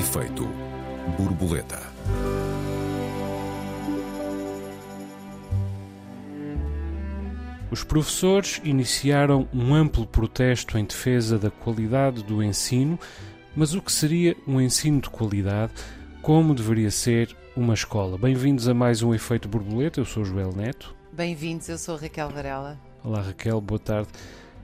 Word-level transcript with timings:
Efeito 0.00 0.48
borboleta. 1.18 1.78
Os 7.70 7.84
professores 7.84 8.62
iniciaram 8.64 9.46
um 9.52 9.74
amplo 9.74 10.06
protesto 10.06 10.78
em 10.78 10.86
defesa 10.86 11.38
da 11.38 11.50
qualidade 11.50 12.22
do 12.22 12.42
ensino, 12.42 12.98
mas 13.54 13.74
o 13.74 13.82
que 13.82 13.92
seria 13.92 14.34
um 14.48 14.58
ensino 14.58 15.02
de 15.02 15.10
qualidade? 15.10 15.74
Como 16.22 16.54
deveria 16.54 16.90
ser 16.90 17.36
uma 17.54 17.74
escola? 17.74 18.16
Bem-vindos 18.16 18.68
a 18.68 18.72
mais 18.72 19.02
um 19.02 19.12
Efeito 19.12 19.50
Borboleta. 19.50 20.00
Eu 20.00 20.06
sou 20.06 20.24
Joel 20.24 20.54
Neto. 20.56 20.96
Bem-vindos, 21.12 21.68
eu 21.68 21.76
sou 21.76 21.96
Raquel 21.96 22.30
Varela. 22.30 22.80
Olá 23.04 23.20
Raquel, 23.20 23.60
boa 23.60 23.78
tarde. 23.78 24.08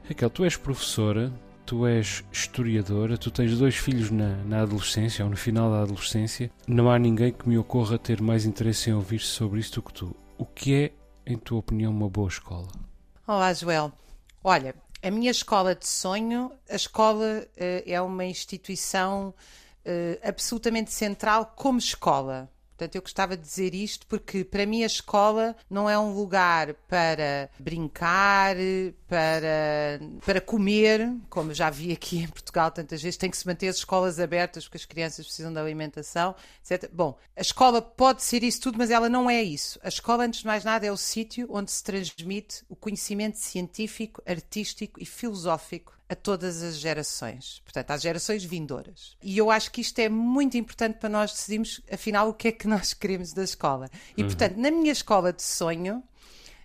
Raquel, 0.09 0.31
tu 0.31 0.45
és 0.45 0.57
professora, 0.57 1.31
tu 1.67 1.85
és 1.85 2.25
historiadora, 2.33 3.19
tu 3.19 3.31
tens 3.31 3.59
dois 3.59 3.75
filhos 3.75 4.11
na, 4.11 4.37
na 4.45 4.63
adolescência 4.63 5.25
ou 5.25 5.31
no 5.31 5.37
final 5.37 5.71
da 5.71 5.83
adolescência. 5.83 6.51
Não 6.67 6.89
há 6.89 6.99
ninguém 6.99 7.33
que 7.33 7.49
me 7.49 7.59
ocorra 7.59 7.99
ter 7.99 8.23
mais 8.23 8.47
interesse 8.47 8.89
em 8.89 8.93
ouvir 8.93 9.19
sobre 9.19 9.59
isto 9.59 9.81
do 9.81 9.87
que 9.87 9.93
tu. 9.93 10.17
O 10.39 10.47
que 10.47 10.75
é, 10.75 10.93
em 11.27 11.37
tua 11.37 11.59
opinião, 11.59 11.91
uma 11.91 12.09
boa 12.09 12.29
escola? 12.29 12.69
Olá, 13.27 13.53
Joel. 13.53 13.93
Olha, 14.45 14.77
a 15.03 15.11
minha 15.11 15.31
escola 15.31 15.75
de 15.75 15.89
sonho, 15.89 16.53
a 16.71 16.77
escola 16.77 17.45
uh, 17.45 17.83
é 17.85 18.01
uma 18.01 18.25
instituição 18.25 19.35
uh, 19.85 20.29
absolutamente 20.29 20.93
central 20.93 21.53
como 21.57 21.79
escola. 21.79 22.49
Portanto, 22.77 22.95
eu 22.95 23.01
gostava 23.01 23.37
de 23.39 23.43
dizer 23.43 23.75
isto 23.75 24.07
porque, 24.07 24.45
para 24.45 24.67
mim, 24.67 24.83
a 24.83 24.87
escola 24.87 25.57
não 25.69 25.89
é 25.89 25.99
um 25.99 26.13
lugar 26.13 26.75
para 26.87 27.49
brincar, 27.59 28.55
para, 29.09 29.99
para 30.25 30.41
comer, 30.43 31.11
como 31.31 31.55
já 31.55 31.71
vi 31.71 31.91
aqui 31.91 32.19
em 32.19 32.29
Portugal 32.29 32.71
tantas 32.71 33.01
vezes, 33.01 33.17
tem 33.17 33.31
que 33.31 33.37
se 33.39 33.47
manter 33.47 33.69
as 33.69 33.77
escolas 33.77 34.21
abertas 34.21 34.65
porque 34.65 34.77
as 34.77 34.85
crianças 34.85 35.25
precisam 35.25 35.51
de 35.51 35.59
alimentação, 35.59 36.35
etc. 36.63 36.91
Bom, 36.93 37.17
a 37.35 37.41
escola 37.41 37.81
pode 37.81 38.23
ser 38.23 38.43
isso 38.43 38.61
tudo, 38.61 38.77
mas 38.77 38.91
ela 38.91 39.09
não 39.09 39.31
é 39.31 39.43
isso. 39.43 39.81
A 39.83 39.89
escola, 39.89 40.25
antes 40.25 40.41
de 40.41 40.47
mais 40.47 40.63
nada, 40.63 40.85
é 40.87 40.93
o 40.93 40.99
sítio 40.99 41.49
onde 41.49 41.71
se 41.71 41.83
transmite 41.83 42.63
o 42.69 42.77
conhecimento 42.77 43.39
científico, 43.39 44.23
artístico 44.27 45.01
e 45.01 45.07
filosófico 45.07 45.96
a 46.09 46.15
todas 46.15 46.63
as 46.63 46.77
gerações, 46.77 47.61
portanto, 47.65 47.91
às 47.91 48.03
gerações 48.03 48.45
vindouras. 48.45 49.17
E 49.23 49.37
eu 49.37 49.51
acho 49.51 49.71
que 49.73 49.81
isto 49.81 49.99
é 49.99 50.09
muito 50.09 50.57
importante 50.57 50.99
para 50.99 51.09
nós 51.09 51.33
decidirmos, 51.33 51.81
afinal, 51.91 52.29
o 52.29 52.35
que 52.35 52.49
é 52.49 52.53
que 52.53 52.67
nós 52.69 52.95
queremos 52.95 53.33
da 53.33 53.43
escola. 53.43 53.91
E, 54.17 54.23
uhum. 54.23 54.29
portanto, 54.29 54.57
na 54.57 54.71
minha 54.71 54.93
escola 54.93 55.33
de 55.33 55.43
sonho, 55.43 56.03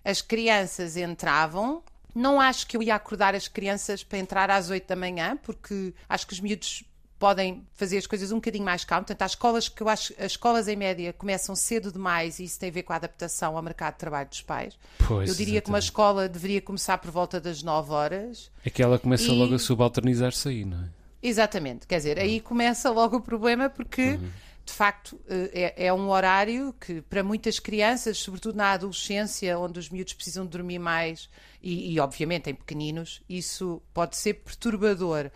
as 0.04 0.22
crianças 0.22 0.96
entravam. 0.96 1.82
Não 2.14 2.40
acho 2.40 2.66
que 2.66 2.76
eu 2.76 2.82
ia 2.82 2.94
acordar 2.94 3.34
as 3.34 3.48
crianças 3.48 4.04
para 4.04 4.18
entrar 4.18 4.50
às 4.50 4.68
8 4.68 4.86
da 4.86 4.94
manhã, 4.94 5.36
porque 5.42 5.94
acho 6.08 6.26
que 6.26 6.34
os 6.34 6.40
miúdos 6.40 6.84
podem 7.22 7.64
fazer 7.74 7.98
as 7.98 8.06
coisas 8.08 8.32
um 8.32 8.36
bocadinho 8.36 8.64
mais 8.64 8.84
calmo. 8.84 9.04
Portanto, 9.04 9.22
há 9.22 9.26
escolas 9.26 9.68
que 9.68 9.80
eu 9.80 9.88
acho 9.88 10.12
as 10.18 10.32
escolas 10.32 10.66
em 10.66 10.74
média 10.74 11.12
começam 11.12 11.54
cedo 11.54 11.92
demais 11.92 12.40
e 12.40 12.44
isso 12.44 12.58
tem 12.58 12.68
a 12.68 12.72
ver 12.72 12.82
com 12.82 12.92
a 12.92 12.96
adaptação 12.96 13.56
ao 13.56 13.62
mercado 13.62 13.92
de 13.92 14.00
trabalho 14.00 14.28
dos 14.28 14.42
pais. 14.42 14.76
Pois, 14.98 15.28
eu 15.28 15.34
diria 15.36 15.58
exatamente. 15.58 15.62
que 15.62 15.70
uma 15.70 15.78
escola 15.78 16.28
deveria 16.28 16.60
começar 16.60 16.98
por 16.98 17.12
volta 17.12 17.40
das 17.40 17.62
9 17.62 17.92
horas. 17.92 18.50
É 18.64 18.70
que 18.70 18.82
ela 18.82 18.98
começa 18.98 19.30
E- 19.30 19.38
logo 19.38 19.54
a 19.54 19.58
subalternizar-se 19.60 20.48
aí, 20.48 20.64
não 20.64 20.78
é? 20.78 20.88
Exatamente, 21.22 21.86
quer 21.86 21.98
dizer, 21.98 22.18
aí 22.18 22.40
começa 22.40 22.90
logo 22.90 23.18
o 23.18 23.20
problema 23.20 23.70
porque. 23.70 24.18
De 24.64 24.72
facto, 24.72 25.20
eh, 25.28 25.74
é, 25.76 25.86
é 25.86 25.92
um 25.92 26.08
horário 26.08 26.72
que, 26.80 27.00
para 27.02 27.20
muitas 27.24 27.58
crianças, 27.58 28.18
sobretudo 28.18 28.54
na 28.56 28.70
adolescência, 28.70 29.58
onde 29.58 29.76
os 29.80 29.88
miúdos 29.90 30.14
precisam 30.14 30.46
dormir 30.46 30.78
mais, 30.78 31.28
e, 31.60 31.92
e, 31.92 31.98
obviamente 31.98 32.48
em 32.48 32.54
pequeninos, 32.54 33.22
isso 33.28 33.82
pode 33.92 34.16
ser 34.16 34.34
perturbador. 34.34 35.32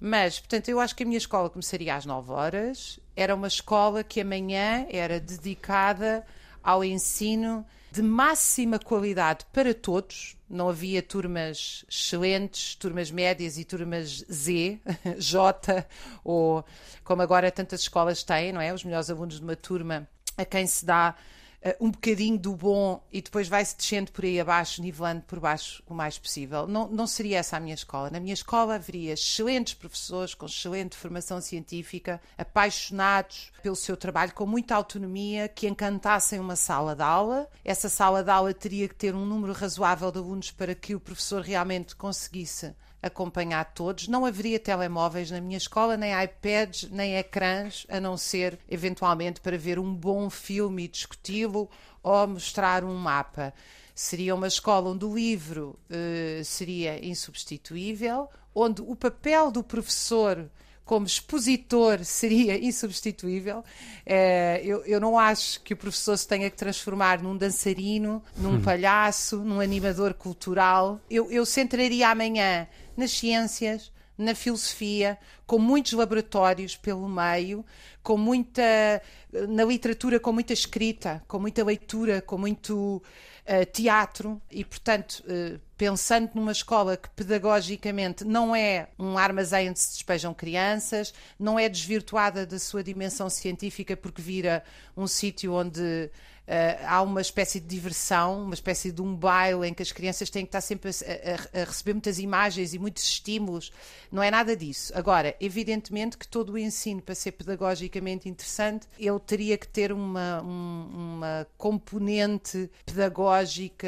Mas, 0.00 0.38
portanto, 0.38 0.68
eu 0.68 0.78
acho 0.78 0.94
que 0.94 1.02
a 1.02 1.06
minha 1.06 1.18
escola 1.18 1.50
começaria 1.50 1.94
às 1.94 2.06
9 2.06 2.30
horas. 2.32 3.00
Era 3.16 3.34
uma 3.34 3.48
escola 3.48 4.04
que 4.04 4.20
amanhã 4.20 4.86
era 4.90 5.18
dedicada 5.18 6.24
ao 6.62 6.84
ensino 6.84 7.66
de 7.90 8.02
máxima 8.02 8.78
qualidade 8.78 9.44
para 9.52 9.74
todos. 9.74 10.36
Não 10.48 10.68
havia 10.68 11.02
turmas 11.02 11.84
excelentes, 11.88 12.74
turmas 12.74 13.10
médias 13.10 13.58
e 13.58 13.64
turmas 13.64 14.24
Z, 14.30 14.78
J, 15.18 15.86
ou 16.22 16.64
como 17.02 17.22
agora 17.22 17.50
tantas 17.50 17.80
escolas 17.80 18.22
têm, 18.22 18.52
não 18.52 18.60
é? 18.60 18.72
Os 18.72 18.84
melhores 18.84 19.10
alunos 19.10 19.36
de 19.36 19.42
uma 19.42 19.56
turma 19.56 20.08
a 20.36 20.44
quem 20.44 20.66
se 20.66 20.86
dá 20.86 21.16
eh, 21.60 21.76
um 21.80 21.90
bocadinho 21.90 22.38
do 22.38 22.54
bom 22.54 23.02
e 23.12 23.20
depois 23.20 23.48
vai-se 23.48 23.76
descendo 23.76 24.12
por 24.12 24.24
aí 24.24 24.38
abaixo, 24.38 24.80
nivelando 24.80 25.22
por 25.22 25.40
baixo 25.40 25.82
o 25.86 25.94
mais 25.94 26.18
possível. 26.18 26.66
Não, 26.66 26.88
não 26.88 27.06
seria 27.06 27.38
essa 27.38 27.56
a 27.56 27.60
minha 27.60 27.74
escola. 27.74 28.10
Na 28.10 28.20
minha 28.20 28.34
escola 28.34 28.76
haveria 28.76 29.14
excelentes 29.14 29.74
professores 29.74 30.34
com 30.34 30.46
excelente 30.46 30.96
formação 30.96 31.40
científica, 31.40 32.20
apaixonados 32.36 33.50
pelo 33.62 33.76
seu 33.76 33.96
trabalho, 33.96 34.32
com 34.34 34.46
muita 34.46 34.74
autonomia, 34.74 35.48
que 35.48 35.66
encantassem 35.66 36.38
uma 36.38 36.56
sala 36.56 36.94
de 36.94 37.02
aula. 37.02 37.48
Essa 37.64 37.88
sala 37.88 38.22
de 38.22 38.30
aula 38.30 38.54
teria 38.54 38.88
que 38.88 38.94
ter 38.94 39.14
um 39.14 39.26
número 39.26 39.52
razoável 39.52 40.12
de 40.12 40.18
alunos 40.18 40.50
para 40.50 40.74
que 40.74 40.94
o 40.94 41.00
professor 41.00 41.42
realmente 41.42 41.96
conseguisse 41.96 42.74
acompanhar 43.02 43.64
todos. 43.72 44.08
Não 44.08 44.24
haveria 44.24 44.58
telemóveis 44.58 45.30
na 45.30 45.40
minha 45.40 45.56
escola, 45.56 45.96
nem 45.96 46.12
iPads, 46.22 46.90
nem 46.90 47.16
ecrãs, 47.16 47.86
a 47.88 48.00
não 48.00 48.16
ser 48.16 48.58
eventualmente 48.68 49.40
para 49.40 49.56
ver 49.56 49.78
um 49.78 49.94
bom 49.94 50.28
filme 50.28 50.84
e 50.84 50.88
discuti-lo 50.88 51.70
ou 52.02 52.26
mostrar 52.26 52.84
um 52.84 52.94
mapa. 52.94 53.52
Seria 53.94 54.34
uma 54.34 54.46
escola 54.46 54.90
onde 54.90 55.04
o 55.04 55.14
livro 55.14 55.78
eh, 55.90 56.42
seria 56.44 57.04
insubstituível, 57.04 58.28
onde 58.54 58.80
o 58.80 58.94
papel 58.94 59.50
do 59.50 59.62
professor 59.62 60.48
como 60.84 61.04
expositor 61.04 62.02
seria 62.04 62.56
insubstituível. 62.64 63.62
Eh, 64.06 64.62
eu, 64.64 64.84
eu 64.86 65.00
não 65.00 65.18
acho 65.18 65.60
que 65.62 65.74
o 65.74 65.76
professor 65.76 66.16
se 66.16 66.26
tenha 66.26 66.48
que 66.48 66.56
transformar 66.56 67.22
num 67.22 67.36
dançarino, 67.36 68.22
num 68.36 68.60
palhaço, 68.62 69.38
num 69.38 69.60
animador 69.60 70.14
cultural. 70.14 71.00
Eu, 71.10 71.30
eu 71.30 71.44
centraria 71.44 72.08
amanhã 72.08 72.66
nas 72.98 73.12
ciências, 73.12 73.92
na 74.18 74.34
filosofia, 74.34 75.16
com 75.46 75.58
muitos 75.58 75.92
laboratórios 75.92 76.76
pelo 76.76 77.08
meio, 77.08 77.64
com 78.02 78.18
muita 78.18 79.00
na 79.48 79.64
literatura, 79.64 80.18
com 80.18 80.32
muita 80.32 80.52
escrita, 80.52 81.22
com 81.28 81.38
muita 81.38 81.62
leitura, 81.62 82.20
com 82.20 82.36
muito 82.36 83.00
eh, 83.44 83.64
teatro. 83.64 84.40
E, 84.50 84.64
portanto, 84.64 85.22
eh, 85.28 85.58
pensando 85.76 86.30
numa 86.34 86.52
escola 86.52 86.96
que 86.96 87.08
pedagogicamente 87.10 88.24
não 88.24 88.56
é 88.56 88.88
um 88.98 89.16
armazém 89.16 89.70
onde 89.70 89.78
se 89.78 89.92
despejam 89.92 90.34
crianças, 90.34 91.14
não 91.38 91.58
é 91.58 91.68
desvirtuada 91.68 92.44
da 92.44 92.58
sua 92.58 92.82
dimensão 92.82 93.30
científica 93.30 93.96
porque 93.96 94.20
vira 94.20 94.64
um 94.96 95.06
sítio 95.06 95.52
onde 95.52 96.10
Uh, 96.48 96.80
há 96.86 97.02
uma 97.02 97.20
espécie 97.20 97.60
de 97.60 97.66
diversão, 97.66 98.44
uma 98.44 98.54
espécie 98.54 98.90
de 98.90 99.02
um 99.02 99.14
baile 99.14 99.68
em 99.68 99.74
que 99.74 99.82
as 99.82 99.92
crianças 99.92 100.30
têm 100.30 100.44
que 100.44 100.48
estar 100.48 100.62
sempre 100.62 100.88
a, 100.90 101.58
a- 101.58 101.60
a 101.60 101.64
receber 101.66 101.92
muitas 101.92 102.18
imagens 102.18 102.72
e 102.72 102.78
muitos 102.78 103.02
estímulos. 103.04 103.70
Não 104.10 104.22
é 104.22 104.30
nada 104.30 104.56
disso. 104.56 104.90
Agora, 104.96 105.36
evidentemente 105.42 106.16
que 106.16 106.26
todo 106.26 106.54
o 106.54 106.58
ensino, 106.58 107.02
para 107.02 107.14
ser 107.14 107.32
pedagogicamente 107.32 108.30
interessante, 108.30 108.86
ele 108.98 109.18
teria 109.20 109.58
que 109.58 109.68
ter 109.68 109.92
uma, 109.92 110.42
um- 110.42 111.16
uma 111.18 111.46
componente 111.58 112.70
pedagógica, 112.86 113.86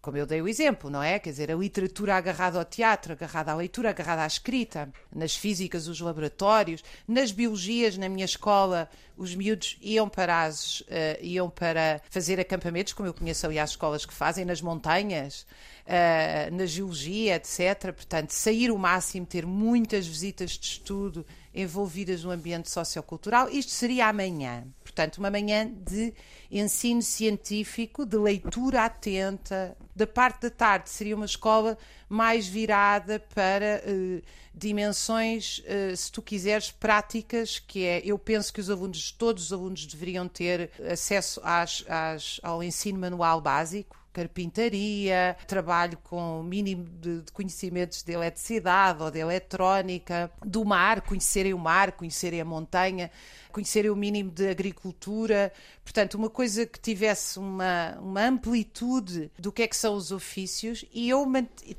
como 0.00 0.16
eu 0.16 0.26
dei 0.26 0.40
o 0.40 0.48
exemplo, 0.48 0.88
não 0.88 1.02
é? 1.02 1.18
Quer 1.18 1.30
dizer, 1.30 1.50
a 1.52 1.54
literatura 1.54 2.14
agarrada 2.16 2.58
ao 2.58 2.64
teatro, 2.64 3.12
agarrada 3.12 3.52
à 3.52 3.54
leitura, 3.54 3.90
agarrada 3.90 4.22
à 4.22 4.26
escrita, 4.26 4.90
nas 5.14 5.36
físicas, 5.36 5.86
os 5.86 6.00
laboratórios, 6.00 6.82
nas 7.06 7.30
biologias, 7.30 7.96
na 7.98 8.08
minha 8.08 8.24
escola, 8.24 8.88
os 9.16 9.34
miúdos 9.34 9.76
iam 9.80 10.08
para 10.08 10.42
as, 10.44 10.82
eh, 10.88 11.18
iam 11.22 11.48
para 11.48 11.73
fazer 12.10 12.40
acampamentos, 12.40 12.92
como 12.92 13.08
eu 13.08 13.14
conheço 13.14 13.46
aliás 13.46 13.70
escolas 13.70 14.04
que 14.06 14.12
fazem, 14.14 14.44
nas 14.44 14.60
montanhas, 14.60 15.46
eh, 15.86 16.48
na 16.50 16.66
geologia, 16.66 17.36
etc. 17.36 17.92
Portanto, 17.92 18.30
sair 18.30 18.70
o 18.70 18.78
máximo, 18.78 19.26
ter 19.26 19.46
muitas 19.46 20.06
visitas 20.06 20.52
de 20.52 20.66
estudo 20.66 21.26
envolvidas 21.54 22.24
no 22.24 22.30
ambiente 22.30 22.70
sociocultural. 22.70 23.48
Isto 23.48 23.72
seria 23.72 24.08
amanhã. 24.08 24.64
Portanto, 24.94 25.18
uma 25.18 25.28
manhã 25.28 25.68
de 25.68 26.14
ensino 26.48 27.02
científico, 27.02 28.06
de 28.06 28.16
leitura 28.16 28.84
atenta. 28.84 29.76
Da 29.94 30.06
parte 30.06 30.42
da 30.42 30.50
tarde 30.50 30.88
seria 30.88 31.16
uma 31.16 31.24
escola 31.24 31.76
mais 32.08 32.46
virada 32.46 33.18
para 33.34 33.82
eh, 33.84 34.22
dimensões, 34.54 35.60
eh, 35.66 35.96
se 35.96 36.12
tu 36.12 36.22
quiseres, 36.22 36.70
práticas, 36.70 37.58
que 37.58 37.84
é, 37.84 38.02
eu 38.04 38.16
penso 38.16 38.52
que 38.52 38.60
os 38.60 38.70
alunos, 38.70 39.10
todos 39.10 39.46
os 39.46 39.52
alunos 39.52 39.84
deveriam 39.84 40.28
ter 40.28 40.70
acesso 40.88 41.40
às- 41.42 41.84
às- 41.88 42.38
ao 42.40 42.62
ensino 42.62 42.96
manual 42.96 43.40
básico, 43.40 43.96
carpintaria, 44.14 45.36
trabalho 45.46 45.98
com 46.04 46.40
o 46.40 46.42
mínimo 46.44 46.84
de, 46.84 47.22
de 47.22 47.32
conhecimentos 47.32 48.02
de 48.02 48.12
eletricidade 48.12 49.02
ou 49.02 49.10
de 49.10 49.18
eletrónica, 49.18 50.30
do 50.42 50.64
mar, 50.64 51.02
conhecerem 51.02 51.52
o 51.52 51.58
mar, 51.58 51.92
conhecerem 51.92 52.40
a 52.40 52.44
montanha 52.44 53.10
conhecerem 53.54 53.88
o 53.88 53.94
mínimo 53.94 54.32
de 54.32 54.48
agricultura, 54.48 55.52
portanto, 55.84 56.14
uma 56.14 56.28
coisa 56.28 56.66
que 56.66 56.78
tivesse 56.80 57.38
uma, 57.38 57.96
uma 58.00 58.26
amplitude 58.26 59.30
do 59.38 59.52
que 59.52 59.62
é 59.62 59.68
que 59.68 59.76
são 59.76 59.94
os 59.94 60.10
ofícios 60.10 60.84
e 60.92 61.08
eu 61.08 61.24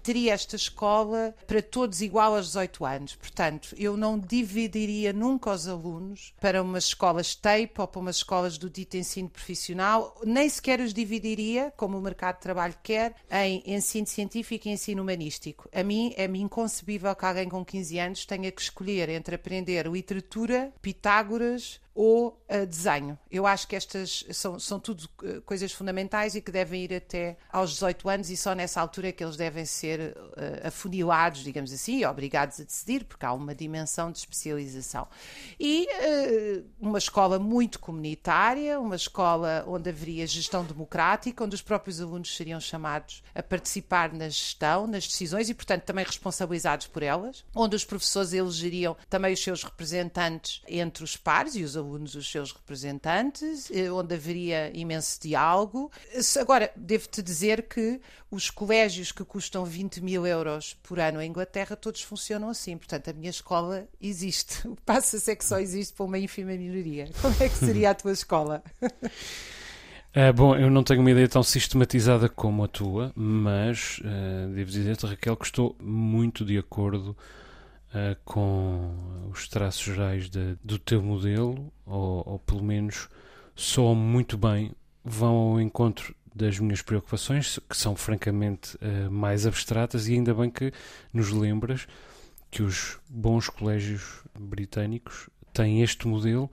teria 0.01 0.33
esta 0.33 0.55
escola 0.55 1.35
para 1.45 1.61
todos 1.61 2.01
igual 2.01 2.33
aos 2.33 2.47
18 2.47 2.85
anos. 2.85 3.15
Portanto, 3.15 3.75
eu 3.77 3.97
não 3.97 4.17
dividiria 4.17 5.11
nunca 5.11 5.51
os 5.51 5.67
alunos 5.67 6.33
para 6.39 6.63
umas 6.63 6.85
escolas 6.85 7.35
TAPE 7.35 7.73
ou 7.77 7.87
para 7.87 7.99
umas 7.99 8.15
escolas 8.15 8.57
do 8.57 8.69
dito 8.69 8.95
ensino 8.95 9.29
profissional, 9.29 10.17
nem 10.23 10.47
sequer 10.47 10.79
os 10.79 10.93
dividiria, 10.93 11.73
como 11.75 11.97
o 11.97 12.01
mercado 12.01 12.25
de 12.31 12.42
trabalho 12.42 12.75
quer, 12.81 13.16
em 13.31 13.63
ensino 13.66 14.07
científico 14.07 14.68
e 14.68 14.72
ensino 14.72 15.01
humanístico. 15.01 15.69
A 15.74 15.83
mim 15.83 16.13
é-me 16.18 16.39
inconcebível 16.39 17.16
que 17.16 17.25
alguém 17.25 17.50
com 17.50 17.63
15 17.63 18.00
anos 18.00 18.25
tenha 18.25 18.51
que 18.51 18.62
escolher 18.62 19.10
entre 19.10 19.36
aprender 19.36 19.88
literatura, 19.88 20.74
Pitágoras, 20.81 21.80
ou 21.95 22.38
uh, 22.51 22.65
desenho. 22.68 23.18
Eu 23.31 23.47
acho 23.47 23.65
que 23.65 23.75
estas 23.75 24.25
são, 24.31 24.59
são 24.59 24.77
tudo 24.81 25.09
uh, 25.24 25.42
coisas 25.44 25.71
fundamentais 25.71 26.36
e 26.36 26.42
que 26.42 26.51
devem 26.51 26.83
ir 26.83 26.94
até 26.94 27.38
aos 27.50 27.71
18 27.71 28.09
anos 28.09 28.30
e 28.30 28.36
só 28.36 28.53
nessa 28.53 28.81
altura 28.81 29.07
é 29.07 29.12
que 29.13 29.24
eles 29.24 29.38
devem 29.38 29.63
ser 29.63 30.12
uh, 30.12 30.68
afunilados, 30.68 31.42
digamos 31.42 31.71
assim, 31.71 32.03
obrigados 32.03 32.59
a 32.59 32.65
decidir, 32.65 33.06
porque 33.06 33.25
há 33.25 33.31
uma 33.31 33.56
dimensão 33.56 34.12
de 34.12 34.18
especialização. 34.19 35.07
E 35.57 35.88
uma 36.80 36.97
escola 36.97 37.39
muito 37.39 37.80
comunitária, 37.80 38.77
uma 38.80 38.95
escola 38.95 39.63
onde 39.65 39.89
haveria 39.89 40.27
gestão 40.27 40.65
democrática, 40.65 41.44
onde 41.44 41.56
os 41.56 41.62
próprios 41.62 42.01
alunos 42.01 42.36
seriam 42.36 42.59
chamados 42.59 43.24
a 43.33 43.42
participar 43.42 44.12
na 44.12 44.27
gestão, 44.27 44.86
nas 44.86 45.07
decisões 45.07 45.50
e, 45.50 45.53
portanto, 45.53 45.83
também 45.83 46.03
responsabilizados 46.03 46.88
por 46.88 47.03
elas, 47.03 47.45
onde 47.56 47.75
os 47.75 47.86
professores 47.86 48.33
elegeriam 48.33 48.97
também 49.09 49.33
os 49.33 49.42
seus 49.42 49.63
representantes 49.63 50.62
entre 50.68 51.03
os 51.03 51.15
pares 51.15 51.56
e 51.56 51.63
os 51.63 51.77
alunos 51.77 51.84
alunos 51.85 52.15
os 52.15 52.29
seus 52.29 52.51
representantes, 52.51 53.69
eh, 53.71 53.91
onde 53.91 54.15
haveria 54.15 54.71
imenso 54.73 55.19
diálogo. 55.21 55.91
Agora, 56.39 56.71
devo-te 56.75 57.21
dizer 57.21 57.63
que 57.63 58.01
os 58.29 58.49
colégios 58.49 59.11
que 59.11 59.23
custam 59.23 59.63
20 59.63 60.01
mil 60.03 60.25
euros 60.25 60.75
por 60.83 60.99
ano 60.99 61.21
em 61.21 61.29
Inglaterra, 61.29 61.75
todos 61.75 62.01
funcionam 62.01 62.49
assim. 62.49 62.77
Portanto, 62.77 63.09
a 63.09 63.13
minha 63.13 63.29
escola 63.29 63.87
existe. 64.01 64.65
O 64.75 64.75
que 64.75 64.81
passa-se 64.81 65.31
é 65.31 65.35
que 65.35 65.45
só 65.45 65.59
existe 65.59 65.93
para 65.93 66.05
uma 66.05 66.17
ínfima 66.17 66.51
minoria. 66.51 67.09
Como 67.21 67.35
é 67.39 67.47
que 67.47 67.55
seria 67.55 67.91
a 67.91 67.93
tua 67.93 68.11
escola? 68.11 68.63
Uh, 68.81 70.33
bom, 70.35 70.55
eu 70.55 70.69
não 70.69 70.83
tenho 70.83 70.99
uma 70.99 71.11
ideia 71.11 71.29
tão 71.29 71.43
sistematizada 71.43 72.27
como 72.27 72.63
a 72.63 72.67
tua, 72.67 73.13
mas 73.15 73.99
uh, 73.99 74.53
devo 74.53 74.69
dizer-te, 74.69 75.05
Raquel, 75.05 75.37
que 75.37 75.45
estou 75.45 75.75
muito 75.79 76.43
de 76.43 76.57
acordo 76.57 77.15
uh, 77.93 78.17
com 78.23 79.29
os 79.31 79.47
traços 79.47 79.83
gerais 79.83 80.29
de, 80.29 80.57
do 80.63 80.79
teu 80.79 81.01
modelo, 81.01 81.71
ou, 81.85 82.23
ou 82.25 82.39
pelo 82.39 82.63
menos 82.63 83.09
soam 83.55 83.95
muito 83.95 84.37
bem, 84.37 84.73
vão 85.03 85.35
ao 85.35 85.61
encontro 85.61 86.15
das 86.33 86.59
minhas 86.59 86.81
preocupações, 86.81 87.59
que 87.69 87.77
são 87.77 87.95
francamente 87.95 88.75
uh, 88.77 89.09
mais 89.09 89.45
abstratas, 89.47 90.07
e 90.07 90.13
ainda 90.13 90.33
bem 90.33 90.49
que 90.49 90.73
nos 91.13 91.31
lembras 91.31 91.87
que 92.51 92.61
os 92.61 92.99
bons 93.09 93.49
colégios 93.49 94.23
britânicos 94.37 95.29
têm 95.53 95.81
este 95.81 96.07
modelo, 96.07 96.51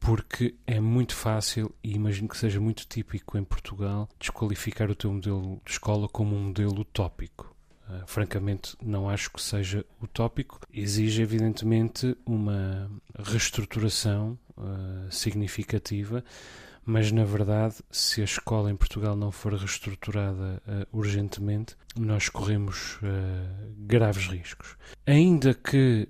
porque 0.00 0.54
é 0.66 0.80
muito 0.80 1.14
fácil, 1.14 1.74
e 1.82 1.92
imagino 1.94 2.28
que 2.28 2.36
seja 2.36 2.60
muito 2.60 2.86
típico 2.86 3.38
em 3.38 3.44
Portugal, 3.44 4.08
desqualificar 4.18 4.90
o 4.90 4.94
teu 4.94 5.12
modelo 5.12 5.60
de 5.64 5.72
escola 5.72 6.08
como 6.08 6.36
um 6.36 6.48
modelo 6.48 6.80
utópico. 6.80 7.53
Uh, 7.88 8.02
francamente, 8.06 8.74
não 8.82 9.10
acho 9.10 9.30
que 9.30 9.42
seja 9.42 9.84
utópico. 10.02 10.58
Exige, 10.72 11.20
evidentemente, 11.20 12.16
uma 12.24 12.90
reestruturação 13.18 14.38
uh, 14.56 15.10
significativa, 15.10 16.24
mas 16.82 17.12
na 17.12 17.24
verdade, 17.24 17.76
se 17.90 18.22
a 18.22 18.24
escola 18.24 18.70
em 18.70 18.76
Portugal 18.76 19.14
não 19.14 19.30
for 19.30 19.52
reestruturada 19.52 20.62
uh, 20.66 20.98
urgentemente, 20.98 21.76
nós 21.94 22.28
corremos 22.28 22.98
graves 23.78 24.26
riscos. 24.26 24.76
Ainda 25.06 25.54
que, 25.54 26.08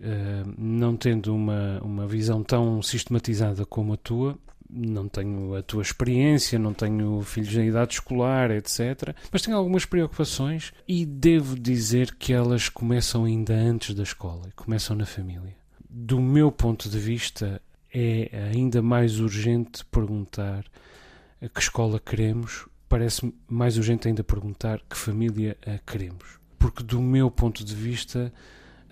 não 0.57 0.97
tendo 0.97 1.35
uma, 1.35 1.79
uma 1.83 2.07
visão 2.07 2.43
tão 2.43 2.81
sistematizada 2.81 3.67
como 3.67 3.93
a 3.93 3.97
tua, 3.99 4.39
não 4.75 5.09
tenho 5.09 5.55
a 5.55 5.63
tua 5.63 5.83
experiência, 5.83 6.59
não 6.59 6.75
tenho 6.75 7.23
filhos 7.23 7.55
em 7.55 7.69
idade 7.69 7.95
escolar, 7.95 8.51
etc. 8.51 9.15
Mas 9.31 9.43
tenho 9.43 9.57
algumas 9.57 9.85
preocupações 9.85 10.73
e 10.89 11.07
devo 11.07 11.59
dizer 11.59 12.15
que 12.17 12.33
elas 12.33 12.69
começam 12.69 13.25
ainda 13.25 13.55
antes 13.55 13.95
da 13.95 14.03
escola, 14.03 14.51
começam 14.57 14.97
na 14.97 15.07
família. 15.07 15.55
Do 15.89 16.21
meu 16.21 16.51
ponto 16.51 16.89
de 16.89 16.99
vista, 16.99 17.63
é 17.93 18.51
ainda 18.53 18.83
mais 18.83 19.21
urgente 19.21 19.85
perguntar 19.85 20.65
a 21.41 21.49
que 21.49 21.61
escola 21.61 22.01
queremos, 22.01 22.67
parece 22.89 23.33
mais 23.49 23.77
urgente 23.77 24.09
ainda 24.09 24.25
perguntar 24.25 24.81
que 24.91 24.97
família 24.97 25.57
queremos. 25.87 26.41
Porque, 26.59 26.83
do 26.83 27.01
meu 27.01 27.31
ponto 27.31 27.65
de 27.65 27.75
vista, 27.75 28.33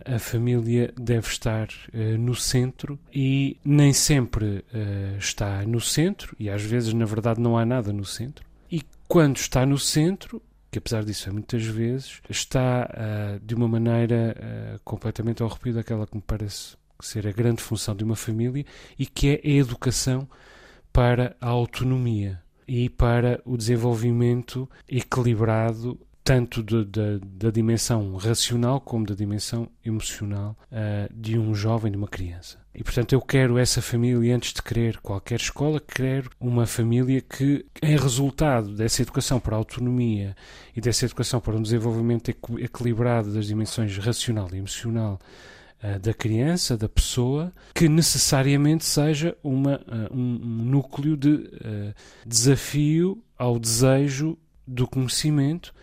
a 0.04 0.18
família 0.18 0.92
deve 0.98 1.28
estar 1.28 1.68
uh, 1.68 2.18
no 2.18 2.34
centro 2.34 2.98
e 3.12 3.56
nem 3.64 3.92
sempre 3.92 4.64
uh, 4.74 5.18
está 5.18 5.64
no 5.64 5.80
centro, 5.80 6.36
e 6.38 6.50
às 6.50 6.62
vezes, 6.62 6.92
na 6.92 7.04
verdade, 7.04 7.40
não 7.40 7.56
há 7.56 7.64
nada 7.64 7.92
no 7.92 8.04
centro. 8.04 8.44
E 8.70 8.82
quando 9.08 9.36
está 9.36 9.66
no 9.66 9.78
centro, 9.78 10.42
que 10.70 10.78
apesar 10.78 11.04
disso 11.04 11.28
é 11.28 11.32
muitas 11.32 11.64
vezes, 11.64 12.20
está 12.28 12.88
uh, 12.88 13.40
de 13.44 13.54
uma 13.54 13.68
maneira 13.68 14.80
completamente 14.84 15.42
ao 15.42 15.48
arrepio 15.48 15.74
daquela 15.74 16.06
que 16.06 16.16
me 16.16 16.22
parece 16.22 16.76
ser 17.00 17.26
a 17.26 17.32
grande 17.32 17.60
função 17.60 17.94
de 17.94 18.04
uma 18.04 18.16
família 18.16 18.64
e 18.98 19.06
que 19.06 19.28
é 19.30 19.40
a 19.44 19.54
educação 19.54 20.28
para 20.92 21.36
a 21.40 21.48
autonomia 21.48 22.40
e 22.66 22.88
para 22.88 23.40
o 23.44 23.56
desenvolvimento 23.56 24.68
equilibrado 24.88 25.98
tanto 26.24 26.62
de, 26.62 26.84
de, 26.84 27.18
da 27.24 27.50
dimensão 27.50 28.14
racional 28.16 28.80
como 28.80 29.06
da 29.06 29.14
dimensão 29.14 29.68
emocional 29.84 30.56
uh, 30.70 31.12
de 31.12 31.38
um 31.38 31.54
jovem, 31.54 31.90
de 31.90 31.98
uma 31.98 32.06
criança. 32.06 32.58
E 32.74 32.82
portanto 32.82 33.12
eu 33.12 33.20
quero 33.20 33.58
essa 33.58 33.82
família 33.82 34.34
antes 34.34 34.52
de 34.52 34.62
querer 34.62 34.98
qualquer 34.98 35.40
escola, 35.40 35.80
quero 35.80 36.30
uma 36.40 36.64
família 36.64 37.20
que, 37.20 37.66
em 37.82 37.96
resultado 37.96 38.74
dessa 38.74 39.02
educação 39.02 39.40
para 39.40 39.56
a 39.56 39.58
autonomia 39.58 40.34
e 40.74 40.80
dessa 40.80 41.04
educação 41.04 41.40
para 41.40 41.56
um 41.56 41.62
desenvolvimento 41.62 42.30
equilibrado 42.58 43.34
das 43.34 43.46
dimensões 43.46 43.96
racional 43.98 44.48
e 44.52 44.58
emocional 44.58 45.18
uh, 45.82 45.98
da 45.98 46.14
criança, 46.14 46.76
da 46.76 46.88
pessoa, 46.88 47.52
que 47.74 47.88
necessariamente 47.88 48.84
seja 48.84 49.36
uma, 49.42 49.76
uh, 49.76 50.16
um, 50.16 50.40
um, 50.40 50.64
núcleo 50.64 51.16
de 51.16 51.50
desafio 52.24 53.22
ao 53.36 53.58
desejo 53.58 54.38
do 54.66 54.86
conhecimento 54.86 55.74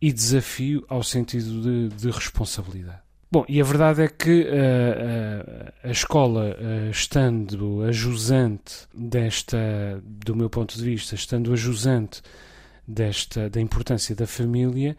e 0.00 0.12
desafio 0.12 0.84
ao 0.88 1.02
sentido 1.02 1.60
de, 1.60 1.96
de 1.96 2.10
responsabilidade. 2.10 3.00
Bom, 3.32 3.44
e 3.48 3.60
a 3.60 3.64
verdade 3.64 4.02
é 4.02 4.08
que 4.08 4.42
uh, 4.42 4.44
uh, 4.44 5.72
a 5.84 5.90
escola, 5.90 6.56
uh, 6.58 6.90
estando 6.90 7.84
a 7.84 7.92
jusante 7.92 8.88
desta, 8.92 10.02
do 10.04 10.34
meu 10.34 10.50
ponto 10.50 10.76
de 10.76 10.82
vista, 10.82 11.14
estando 11.14 11.52
a 11.52 11.56
jusante 11.56 12.22
desta, 12.88 13.48
da 13.48 13.60
importância 13.60 14.16
da 14.16 14.26
família, 14.26 14.96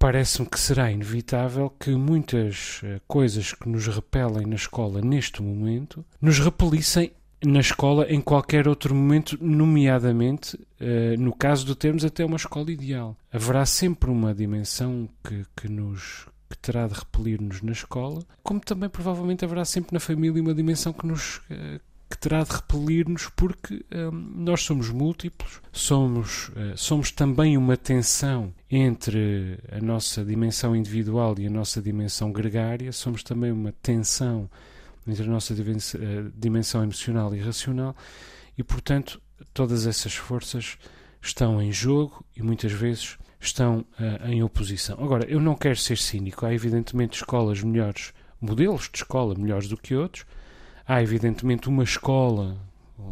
parece-me 0.00 0.48
que 0.48 0.58
será 0.58 0.90
inevitável 0.90 1.70
que 1.78 1.90
muitas 1.90 2.82
coisas 3.06 3.52
que 3.52 3.68
nos 3.68 3.86
repelem 3.86 4.46
na 4.46 4.56
escola 4.56 5.00
neste 5.00 5.40
momento 5.40 6.04
nos 6.20 6.40
repelissem 6.40 7.12
na 7.44 7.60
escola 7.60 8.06
em 8.10 8.20
qualquer 8.20 8.68
outro 8.68 8.94
momento, 8.94 9.38
nomeadamente, 9.40 10.56
uh, 10.56 11.18
no 11.18 11.34
caso 11.34 11.64
de 11.64 11.74
termos 11.74 12.04
até 12.04 12.24
uma 12.24 12.36
escola 12.36 12.70
ideal. 12.70 13.16
Haverá 13.32 13.64
sempre 13.64 14.10
uma 14.10 14.34
dimensão 14.34 15.08
que, 15.24 15.44
que 15.56 15.68
nos 15.68 16.26
que 16.50 16.58
terá 16.58 16.88
de 16.88 16.94
repelir-nos 16.94 17.62
na 17.62 17.70
escola, 17.70 18.24
como 18.42 18.58
também 18.58 18.88
provavelmente 18.88 19.44
haverá 19.44 19.64
sempre 19.64 19.94
na 19.94 20.00
família 20.00 20.42
uma 20.42 20.52
dimensão 20.52 20.92
que 20.92 21.06
nos 21.06 21.36
uh, 21.36 21.80
que 22.10 22.18
terá 22.18 22.42
de 22.42 22.50
repelir-nos 22.50 23.30
porque 23.36 23.84
um, 23.94 24.10
nós 24.10 24.62
somos 24.62 24.90
múltiplos, 24.90 25.62
somos, 25.70 26.48
uh, 26.48 26.76
somos 26.76 27.12
também 27.12 27.56
uma 27.56 27.76
tensão 27.76 28.52
entre 28.68 29.60
a 29.70 29.80
nossa 29.80 30.24
dimensão 30.24 30.74
individual 30.74 31.36
e 31.38 31.46
a 31.46 31.50
nossa 31.50 31.80
dimensão 31.80 32.32
gregária, 32.32 32.90
somos 32.90 33.22
também 33.22 33.52
uma 33.52 33.72
tensão 33.80 34.50
entre 35.10 35.24
a 35.24 35.26
nossa 35.26 35.52
eh, 35.52 35.56
dimensão 36.36 36.82
emocional 36.82 37.34
e 37.34 37.40
racional, 37.40 37.96
e 38.56 38.62
portanto 38.62 39.20
todas 39.52 39.86
essas 39.86 40.14
forças 40.14 40.78
estão 41.20 41.60
em 41.60 41.72
jogo 41.72 42.24
e 42.36 42.42
muitas 42.42 42.72
vezes 42.72 43.18
estão 43.38 43.84
uh, 43.98 44.26
em 44.26 44.42
oposição. 44.42 45.02
Agora, 45.02 45.24
eu 45.28 45.40
não 45.40 45.54
quero 45.54 45.76
ser 45.76 45.96
cínico, 45.96 46.44
há 46.44 46.52
evidentemente 46.52 47.16
escolas 47.16 47.62
melhores, 47.62 48.12
modelos 48.40 48.88
de 48.90 48.98
escola 48.98 49.34
melhores 49.34 49.68
do 49.68 49.76
que 49.76 49.94
outros, 49.94 50.26
há 50.86 51.02
evidentemente 51.02 51.68
uma 51.68 51.82
escola, 51.82 52.56